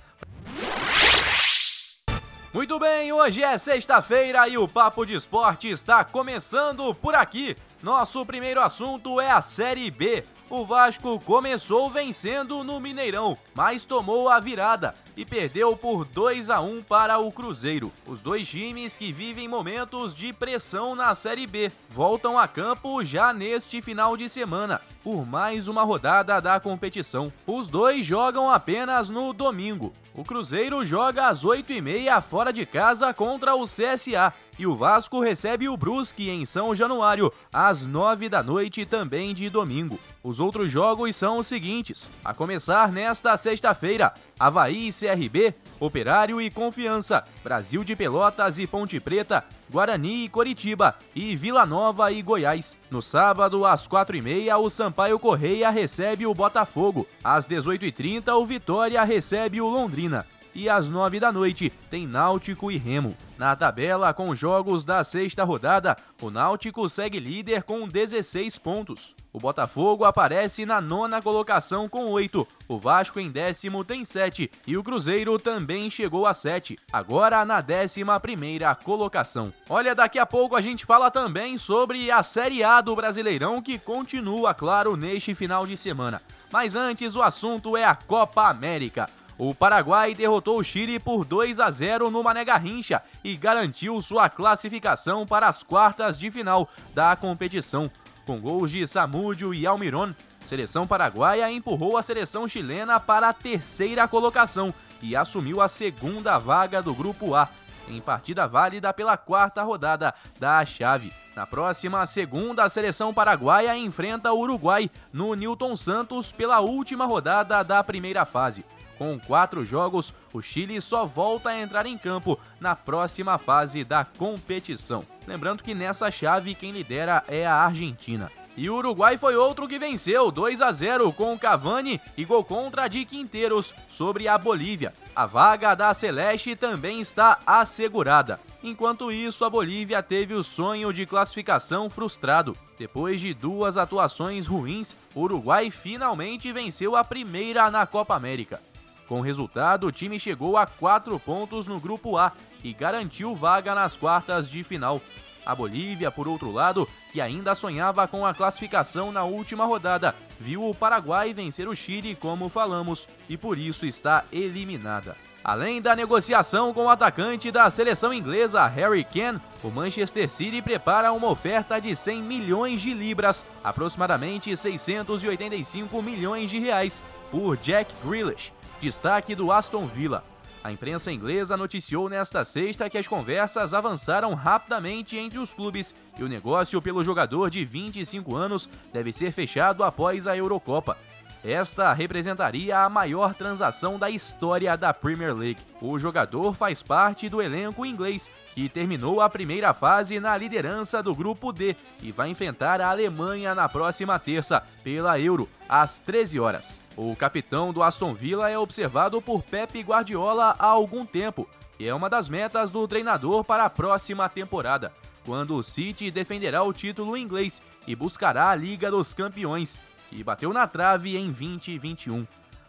Muito 2.54 2.78
bem, 2.78 3.12
hoje 3.12 3.42
é 3.42 3.58
sexta-feira 3.58 4.46
e 4.48 4.56
o 4.56 4.68
Papo 4.68 5.04
de 5.04 5.12
Esporte 5.12 5.68
está 5.68 6.04
começando 6.04 6.94
por 6.94 7.12
aqui. 7.12 7.56
Nosso 7.82 8.24
primeiro 8.24 8.60
assunto 8.60 9.20
é 9.20 9.28
a 9.28 9.42
Série 9.42 9.90
B. 9.90 10.22
O 10.50 10.64
Vasco 10.64 11.18
começou 11.20 11.88
vencendo 11.88 12.62
no 12.62 12.78
Mineirão, 12.78 13.36
mas 13.54 13.86
tomou 13.86 14.28
a 14.28 14.38
virada 14.38 14.94
e 15.16 15.24
perdeu 15.24 15.74
por 15.74 16.04
2 16.04 16.50
a 16.50 16.60
1 16.60 16.82
para 16.82 17.18
o 17.18 17.32
Cruzeiro. 17.32 17.90
Os 18.06 18.20
dois 18.20 18.46
times 18.46 18.94
que 18.94 19.10
vivem 19.10 19.48
momentos 19.48 20.14
de 20.14 20.32
pressão 20.34 20.94
na 20.94 21.14
Série 21.14 21.46
B 21.46 21.72
voltam 21.88 22.38
a 22.38 22.46
campo 22.46 23.02
já 23.02 23.32
neste 23.32 23.80
final 23.80 24.16
de 24.18 24.28
semana, 24.28 24.82
por 25.02 25.26
mais 25.26 25.66
uma 25.66 25.82
rodada 25.82 26.40
da 26.40 26.60
competição. 26.60 27.32
Os 27.46 27.68
dois 27.68 28.04
jogam 28.04 28.50
apenas 28.50 29.08
no 29.08 29.32
domingo. 29.32 29.94
O 30.14 30.22
Cruzeiro 30.22 30.84
joga 30.84 31.28
às 31.28 31.44
8h30 31.44 32.22
fora 32.22 32.52
de 32.52 32.66
casa 32.66 33.12
contra 33.14 33.54
o 33.54 33.64
CSA 33.64 34.32
e 34.58 34.66
o 34.66 34.74
Vasco 34.74 35.20
recebe 35.20 35.68
o 35.68 35.76
Brusque 35.76 36.30
em 36.30 36.44
São 36.44 36.74
Januário 36.74 37.32
às 37.52 37.86
9 37.86 38.28
da 38.28 38.42
noite 38.42 38.86
também 38.86 39.34
de 39.34 39.48
domingo. 39.48 39.98
Os 40.22 40.40
outros 40.40 40.70
jogos 40.70 41.14
são 41.16 41.38
os 41.38 41.46
seguintes: 41.46 42.10
a 42.24 42.32
começar 42.32 42.90
nesta 42.92 43.36
sexta-feira, 43.36 44.12
Havaí 44.38 44.88
e 44.88 44.92
CRB, 44.92 45.54
Operário 45.80 46.40
e 46.40 46.50
Confiança, 46.50 47.24
Brasil 47.42 47.84
de 47.84 47.96
Pelotas 47.96 48.58
e 48.58 48.66
Ponte 48.66 48.98
Preta, 49.00 49.44
Guarani 49.70 50.24
e 50.24 50.28
Coritiba 50.28 50.94
e 51.14 51.34
Vila 51.36 51.66
Nova 51.66 52.12
e 52.12 52.22
Goiás. 52.22 52.78
No 52.90 53.02
sábado, 53.02 53.66
às 53.66 53.88
4h30, 53.88 54.56
o 54.58 54.70
Sampaio 54.70 55.18
Correia 55.18 55.70
recebe 55.70 56.26
o 56.26 56.34
Botafogo. 56.34 57.06
Às 57.22 57.46
18h30, 57.46 58.32
o 58.34 58.46
Vitória 58.46 59.02
recebe 59.04 59.60
o 59.60 59.68
Londrina. 59.68 60.26
E 60.54 60.68
às 60.68 60.88
9 60.88 61.18
da 61.18 61.32
noite 61.32 61.70
tem 61.90 62.06
Náutico 62.06 62.70
e 62.70 62.76
Remo. 62.76 63.16
Na 63.36 63.56
tabela, 63.56 64.14
com 64.14 64.34
jogos 64.34 64.84
da 64.84 65.02
sexta 65.02 65.42
rodada, 65.42 65.96
o 66.22 66.30
Náutico 66.30 66.88
segue 66.88 67.18
líder 67.18 67.64
com 67.64 67.88
16 67.88 68.56
pontos. 68.58 69.14
O 69.32 69.40
Botafogo 69.40 70.04
aparece 70.04 70.64
na 70.64 70.80
nona 70.80 71.20
colocação 71.20 71.88
com 71.88 72.06
8, 72.06 72.46
o 72.68 72.78
Vasco 72.78 73.18
em 73.18 73.32
décimo 73.32 73.84
tem 73.84 74.04
7 74.04 74.48
e 74.64 74.76
o 74.76 74.84
Cruzeiro 74.84 75.36
também 75.40 75.90
chegou 75.90 76.24
a 76.24 76.32
7, 76.32 76.78
agora 76.92 77.44
na 77.44 77.60
décima 77.60 78.20
primeira 78.20 78.72
colocação. 78.76 79.52
Olha, 79.68 79.92
daqui 79.92 80.20
a 80.20 80.24
pouco 80.24 80.54
a 80.54 80.60
gente 80.60 80.86
fala 80.86 81.10
também 81.10 81.58
sobre 81.58 82.12
a 82.12 82.22
Série 82.22 82.62
A 82.62 82.80
do 82.80 82.94
Brasileirão 82.94 83.60
que 83.60 83.76
continua, 83.76 84.54
claro, 84.54 84.96
neste 84.96 85.34
final 85.34 85.66
de 85.66 85.76
semana. 85.76 86.22
Mas 86.52 86.76
antes 86.76 87.16
o 87.16 87.22
assunto 87.22 87.76
é 87.76 87.84
a 87.84 87.96
Copa 87.96 88.48
América. 88.48 89.10
O 89.36 89.54
Paraguai 89.54 90.14
derrotou 90.14 90.58
o 90.58 90.64
Chile 90.64 91.00
por 91.00 91.24
2 91.24 91.58
a 91.58 91.70
0 91.70 92.10
no 92.10 92.22
Mané 92.22 92.44
Garrincha 92.44 93.02
e 93.22 93.36
garantiu 93.36 94.00
sua 94.00 94.28
classificação 94.28 95.26
para 95.26 95.48
as 95.48 95.62
quartas 95.62 96.18
de 96.18 96.30
final 96.30 96.68
da 96.94 97.16
competição. 97.16 97.90
Com 98.24 98.40
gols 98.40 98.70
de 98.70 98.86
Samúdio 98.86 99.52
e 99.52 99.66
Almiron, 99.66 100.14
seleção 100.40 100.86
paraguaia 100.86 101.50
empurrou 101.50 101.96
a 101.96 102.02
seleção 102.02 102.46
chilena 102.46 103.00
para 103.00 103.28
a 103.28 103.32
terceira 103.32 104.06
colocação 104.06 104.72
e 105.02 105.16
assumiu 105.16 105.60
a 105.60 105.68
segunda 105.68 106.38
vaga 106.38 106.80
do 106.80 106.94
Grupo 106.94 107.34
A, 107.34 107.48
em 107.88 108.00
partida 108.00 108.46
válida 108.46 108.92
pela 108.94 109.16
quarta 109.16 109.62
rodada 109.62 110.14
da 110.38 110.64
chave. 110.64 111.12
Na 111.34 111.44
próxima 111.44 112.06
segunda, 112.06 112.62
a 112.62 112.68
seleção 112.68 113.12
paraguaia 113.12 113.76
enfrenta 113.76 114.32
o 114.32 114.38
Uruguai 114.38 114.88
no 115.12 115.34
Newton 115.34 115.76
Santos 115.76 116.30
pela 116.30 116.60
última 116.60 117.04
rodada 117.04 117.62
da 117.64 117.82
primeira 117.82 118.24
fase. 118.24 118.64
Com 118.98 119.18
quatro 119.18 119.64
jogos, 119.64 120.14
o 120.32 120.40
Chile 120.40 120.80
só 120.80 121.04
volta 121.04 121.50
a 121.50 121.60
entrar 121.60 121.86
em 121.86 121.98
campo 121.98 122.38
na 122.60 122.76
próxima 122.76 123.38
fase 123.38 123.84
da 123.84 124.04
competição. 124.04 125.04
Lembrando 125.26 125.62
que 125.62 125.74
nessa 125.74 126.10
chave 126.10 126.54
quem 126.54 126.72
lidera 126.72 127.24
é 127.28 127.46
a 127.46 127.54
Argentina. 127.54 128.30
E 128.56 128.70
o 128.70 128.76
Uruguai 128.76 129.16
foi 129.16 129.34
outro 129.34 129.66
que 129.66 129.80
venceu 129.80 130.30
2 130.30 130.62
a 130.62 130.70
0 130.70 131.12
com 131.12 131.36
Cavani 131.36 132.00
e 132.16 132.24
gol 132.24 132.44
contra 132.44 132.86
de 132.86 133.04
Quinteiros 133.04 133.74
sobre 133.88 134.28
a 134.28 134.38
Bolívia. 134.38 134.94
A 135.14 135.26
vaga 135.26 135.74
da 135.74 135.92
Celeste 135.92 136.54
também 136.54 137.00
está 137.00 137.38
assegurada. 137.44 138.38
Enquanto 138.62 139.10
isso, 139.10 139.44
a 139.44 139.50
Bolívia 139.50 140.02
teve 140.02 140.34
o 140.34 140.42
sonho 140.42 140.92
de 140.92 141.04
classificação 141.04 141.90
frustrado. 141.90 142.56
Depois 142.78 143.20
de 143.20 143.34
duas 143.34 143.76
atuações 143.76 144.46
ruins, 144.46 144.96
o 145.14 145.22
Uruguai 145.22 145.70
finalmente 145.70 146.52
venceu 146.52 146.94
a 146.96 147.04
primeira 147.04 147.70
na 147.70 147.86
Copa 147.86 148.14
América. 148.14 148.60
Com 149.08 149.18
o 149.18 149.22
resultado, 149.22 149.86
o 149.86 149.92
time 149.92 150.18
chegou 150.18 150.56
a 150.56 150.66
quatro 150.66 151.18
pontos 151.20 151.66
no 151.66 151.78
Grupo 151.78 152.16
A 152.16 152.32
e 152.62 152.72
garantiu 152.72 153.34
vaga 153.34 153.74
nas 153.74 153.96
quartas 153.96 154.48
de 154.48 154.62
final. 154.62 155.00
A 155.44 155.54
Bolívia, 155.54 156.10
por 156.10 156.26
outro 156.26 156.50
lado, 156.50 156.88
que 157.12 157.20
ainda 157.20 157.54
sonhava 157.54 158.08
com 158.08 158.24
a 158.24 158.32
classificação 158.32 159.12
na 159.12 159.24
última 159.24 159.66
rodada, 159.66 160.14
viu 160.40 160.68
o 160.68 160.74
Paraguai 160.74 161.34
vencer 161.34 161.68
o 161.68 161.74
Chile, 161.74 162.16
como 162.16 162.48
falamos, 162.48 163.06
e 163.28 163.36
por 163.36 163.58
isso 163.58 163.84
está 163.84 164.24
eliminada. 164.32 165.14
Além 165.44 165.82
da 165.82 165.94
negociação 165.94 166.72
com 166.72 166.86
o 166.86 166.88
atacante 166.88 167.50
da 167.50 167.70
seleção 167.70 168.14
inglesa 168.14 168.66
Harry 168.66 169.04
Kane, 169.04 169.38
o 169.62 169.68
Manchester 169.68 170.26
City 170.30 170.62
prepara 170.62 171.12
uma 171.12 171.28
oferta 171.28 171.78
de 171.78 171.94
100 171.94 172.22
milhões 172.22 172.80
de 172.80 172.94
libras, 172.94 173.44
aproximadamente 173.62 174.56
685 174.56 176.00
milhões 176.00 176.48
de 176.48 176.58
reais, 176.58 177.02
por 177.30 177.56
Jack 177.56 177.92
Grealish, 178.04 178.52
destaque 178.80 179.34
do 179.34 179.50
Aston 179.50 179.86
Villa. 179.86 180.24
A 180.64 180.72
imprensa 180.72 181.12
inglesa 181.12 181.58
noticiou 181.58 182.08
nesta 182.08 182.42
sexta 182.42 182.88
que 182.88 182.96
as 182.96 183.06
conversas 183.06 183.74
avançaram 183.74 184.32
rapidamente 184.32 185.14
entre 185.14 185.38
os 185.38 185.52
clubes 185.52 185.94
e 186.18 186.24
o 186.24 186.28
negócio 186.28 186.80
pelo 186.80 187.04
jogador 187.04 187.50
de 187.50 187.64
25 187.66 188.34
anos 188.34 188.68
deve 188.90 189.12
ser 189.12 189.30
fechado 189.32 189.84
após 189.84 190.26
a 190.26 190.34
Eurocopa. 190.34 190.96
Esta 191.44 191.92
representaria 191.92 192.78
a 192.78 192.88
maior 192.88 193.34
transação 193.34 193.98
da 193.98 194.08
história 194.08 194.74
da 194.78 194.94
Premier 194.94 195.34
League. 195.34 195.60
O 195.82 195.98
jogador 195.98 196.54
faz 196.54 196.82
parte 196.82 197.28
do 197.28 197.42
elenco 197.42 197.84
inglês, 197.84 198.30
que 198.54 198.66
terminou 198.66 199.20
a 199.20 199.28
primeira 199.28 199.74
fase 199.74 200.18
na 200.18 200.34
liderança 200.38 201.02
do 201.02 201.14
grupo 201.14 201.52
D 201.52 201.76
e 202.02 202.10
vai 202.10 202.30
enfrentar 202.30 202.80
a 202.80 202.88
Alemanha 202.88 203.54
na 203.54 203.68
próxima 203.68 204.18
terça 204.18 204.62
pela 204.82 205.20
Euro, 205.20 205.46
às 205.68 206.00
13 206.00 206.40
horas. 206.40 206.83
O 206.96 207.16
capitão 207.16 207.72
do 207.72 207.82
Aston 207.82 208.14
Villa 208.14 208.48
é 208.48 208.56
observado 208.56 209.20
por 209.20 209.42
Pep 209.42 209.80
Guardiola 209.80 210.54
há 210.56 210.66
algum 210.66 211.04
tempo 211.04 211.48
e 211.78 211.88
é 211.88 211.94
uma 211.94 212.08
das 212.08 212.28
metas 212.28 212.70
do 212.70 212.86
treinador 212.86 213.42
para 213.42 213.64
a 213.64 213.70
próxima 213.70 214.28
temporada, 214.28 214.92
quando 215.24 215.56
o 215.56 215.62
City 215.62 216.08
defenderá 216.12 216.62
o 216.62 216.72
título 216.72 217.16
inglês 217.16 217.60
e 217.84 217.96
buscará 217.96 218.50
a 218.50 218.54
Liga 218.54 218.92
dos 218.92 219.12
Campeões 219.12 219.80
e 220.12 220.22
bateu 220.22 220.52
na 220.52 220.68
trave 220.68 221.16
em 221.16 221.32
2021. 221.32 222.24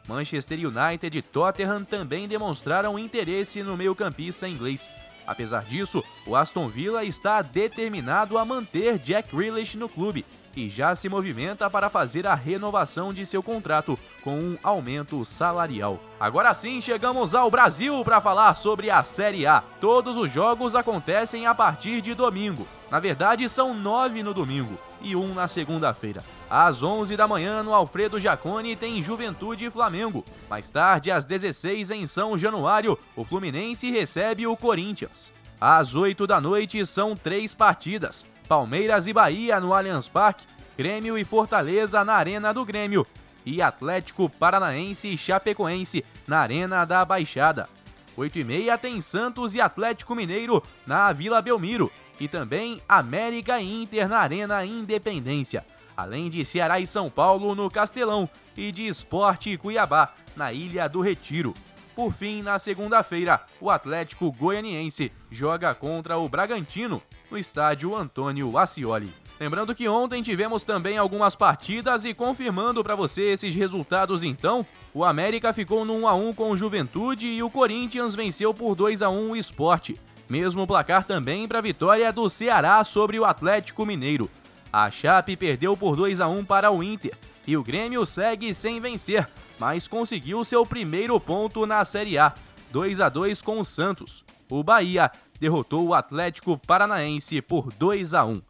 Manchester 0.08 0.58
United 0.60 1.16
e 1.16 1.22
Tottenham 1.22 1.84
também 1.84 2.28
demonstraram 2.28 2.98
interesse 2.98 3.62
no 3.62 3.78
meio-campista 3.78 4.48
inglês. 4.48 4.90
Apesar 5.28 5.64
disso, 5.64 6.04
o 6.26 6.36
Aston 6.36 6.68
Villa 6.68 7.04
está 7.04 7.44
determinado 7.44 8.40
a 8.40 8.46
manter 8.46 8.98
Jack 8.98 9.36
Grealish 9.36 9.78
no 9.78 9.90
clube 9.90 10.26
e 10.56 10.70
já 10.70 10.96
se 10.96 11.10
movimenta 11.10 11.70
para 11.70 11.90
fazer 11.90 12.26
a 12.26 12.34
renovação 12.34 13.12
de 13.12 13.26
seu 13.26 13.44
contrato 13.44 13.98
com 14.24 14.40
um 14.40 14.58
aumento 14.64 15.24
salarial. 15.26 16.00
Agora 16.20 16.54
sim, 16.54 16.80
chegamos 16.82 17.36
ao 17.36 17.52
Brasil 17.52 18.04
para 18.04 18.22
falar 18.22 18.56
sobre 18.56 18.90
a 18.90 19.04
Série 19.04 19.46
A. 19.46 19.64
Todos 19.82 20.18
os 20.18 20.32
jogos 20.32 20.76
acontecem 20.76 21.46
a 21.46 21.54
partir 21.54 22.02
de 22.02 22.14
domingo. 22.14 22.68
Na 22.90 23.00
verdade, 23.00 23.48
são 23.50 23.74
nove 23.74 24.24
no 24.24 24.34
domingo 24.34 24.78
e 25.02 25.16
um 25.16 25.34
na 25.34 25.48
segunda-feira. 25.48 26.24
Às 26.50 26.82
11 26.82 27.18
da 27.18 27.28
manhã, 27.28 27.62
no 27.62 27.74
Alfredo 27.74 28.20
Jaconi, 28.20 28.76
tem 28.76 29.02
Juventude 29.02 29.66
e 29.66 29.70
Flamengo. 29.70 30.24
Mais 30.50 30.70
tarde, 30.70 31.12
às 31.12 31.26
16 31.26 31.92
em 31.92 32.08
São 32.08 32.38
Januário, 32.38 32.98
o 33.16 33.24
Fluminense 33.24 33.92
recebe 33.92 34.48
o 34.48 34.56
Corinthians. 34.56 35.32
Às 35.60 35.96
8 35.96 36.28
da 36.28 36.40
noite, 36.40 36.86
são 36.86 37.16
três 37.16 37.54
partidas. 37.54 38.26
Palmeiras 38.46 39.08
e 39.08 39.14
Bahia 39.14 39.60
no 39.60 39.74
Allianz 39.74 40.08
Parque, 40.08 40.46
Grêmio 40.78 41.18
e 41.18 41.24
Fortaleza 41.24 42.04
na 42.04 42.14
Arena 42.14 42.54
do 42.54 42.64
Grêmio 42.64 43.06
e 43.46 43.62
Atlético 43.62 44.30
Paranaense 44.30 45.08
e 45.08 45.18
Chapecoense 45.18 46.04
na 46.28 46.40
Arena 46.40 46.86
da 46.86 47.04
Baixada. 47.06 47.70
8 48.18 48.40
e 48.40 48.44
meia 48.44 48.78
tem 48.78 49.02
Santos 49.02 49.56
e 49.56 49.62
Atlético 49.62 50.16
Mineiro 50.16 50.64
na 50.88 51.12
Vila 51.12 51.42
Belmiro 51.42 51.92
e 52.20 52.28
também 52.28 52.82
América 52.88 53.60
e 53.60 53.84
Inter 53.84 54.08
na 54.08 54.20
Arena 54.20 54.66
Independência, 54.66 55.66
além 55.96 56.30
de 56.30 56.46
Ceará 56.46 56.80
e 56.80 56.88
São 56.88 57.10
Paulo 57.10 57.54
no 57.54 57.70
Castelão 57.70 58.30
e 58.56 58.72
de 58.72 58.88
Esporte 58.88 59.50
e 59.50 59.58
Cuiabá 59.58 60.14
na 60.36 60.54
Ilha 60.54 60.88
do 60.88 61.02
Retiro. 61.02 61.54
Por 61.96 62.12
fim, 62.12 62.42
na 62.42 62.60
segunda-feira, 62.60 63.42
o 63.62 63.70
Atlético 63.70 64.30
Goianiense 64.32 65.12
joga 65.32 65.74
contra 65.74 66.18
o 66.18 66.28
Bragantino 66.28 67.02
no 67.32 67.38
estádio 67.38 67.96
Antônio 67.96 68.58
Ascioli. 68.58 69.10
Lembrando 69.40 69.74
que 69.74 69.88
ontem 69.88 70.22
tivemos 70.22 70.64
também 70.64 70.98
algumas 70.98 71.36
partidas 71.36 72.04
e 72.04 72.14
confirmando 72.14 72.84
para 72.84 72.96
você 72.96 73.32
esses 73.32 73.56
resultados 73.56 74.24
então, 74.24 74.66
o 74.94 75.06
América 75.06 75.54
ficou 75.54 75.86
no 75.86 75.94
1 76.00 76.08
a 76.08 76.14
1 76.14 76.34
com 76.34 76.52
o 76.52 76.58
Juventude 76.58 77.28
e 77.28 77.42
o 77.42 77.50
Corinthians 77.50 78.14
venceu 78.14 78.54
por 78.54 78.76
2 78.76 79.02
a 79.02 79.10
1 79.10 79.32
o 79.32 79.36
Esporte. 79.36 79.96
Mesmo 80.28 80.66
placar 80.66 81.06
também 81.06 81.48
para 81.48 81.60
a 81.60 81.62
vitória 81.62 82.12
do 82.12 82.28
Ceará 82.30 82.84
sobre 82.84 83.20
o 83.20 83.26
Atlético 83.26 83.86
Mineiro. 83.86 84.30
A 84.78 84.92
Chape 84.92 85.38
perdeu 85.38 85.78
por 85.78 85.96
2 85.96 86.20
a 86.20 86.28
1 86.28 86.44
para 86.44 86.70
o 86.70 86.84
Inter 86.84 87.14
e 87.48 87.56
o 87.56 87.64
Grêmio 87.64 88.06
segue 88.06 88.54
sem 88.54 88.82
vencer, 88.82 89.26
mas 89.58 89.88
conseguiu 89.88 90.44
seu 90.44 90.66
primeiro 90.66 91.18
ponto 91.18 91.66
na 91.66 91.86
Série 91.86 92.18
A, 92.18 92.34
2 92.72 93.00
a 93.00 93.08
2 93.08 93.42
com 93.42 93.58
o 93.62 93.64
Santos. 93.64 94.26
O 94.52 94.62
Bahia 94.62 95.10
derrotou 95.40 95.88
o 95.88 95.94
Atlético 95.94 96.58
Paranaense 96.58 97.42
por 97.42 97.72
2 97.72 98.14
a 98.14 98.26
1. 98.26 98.42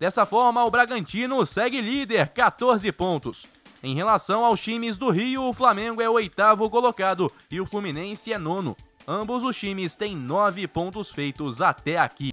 Dessa 0.00 0.26
forma, 0.26 0.64
o 0.64 0.70
Bragantino 0.70 1.46
segue 1.46 1.80
líder, 1.80 2.26
14 2.30 2.90
pontos. 2.90 3.46
Em 3.80 3.94
relação 3.94 4.44
aos 4.44 4.58
times 4.58 4.96
do 4.96 5.10
Rio, 5.10 5.44
o 5.44 5.52
Flamengo 5.52 6.02
é 6.02 6.10
o 6.10 6.14
oitavo 6.14 6.68
colocado 6.68 7.30
e 7.48 7.60
o 7.60 7.66
Fluminense 7.66 8.32
é 8.32 8.38
nono. 8.38 8.76
Ambos 9.06 9.44
os 9.44 9.56
times 9.56 9.94
têm 9.94 10.16
nove 10.16 10.66
pontos 10.66 11.12
feitos 11.12 11.62
até 11.62 11.98
aqui. 11.98 12.32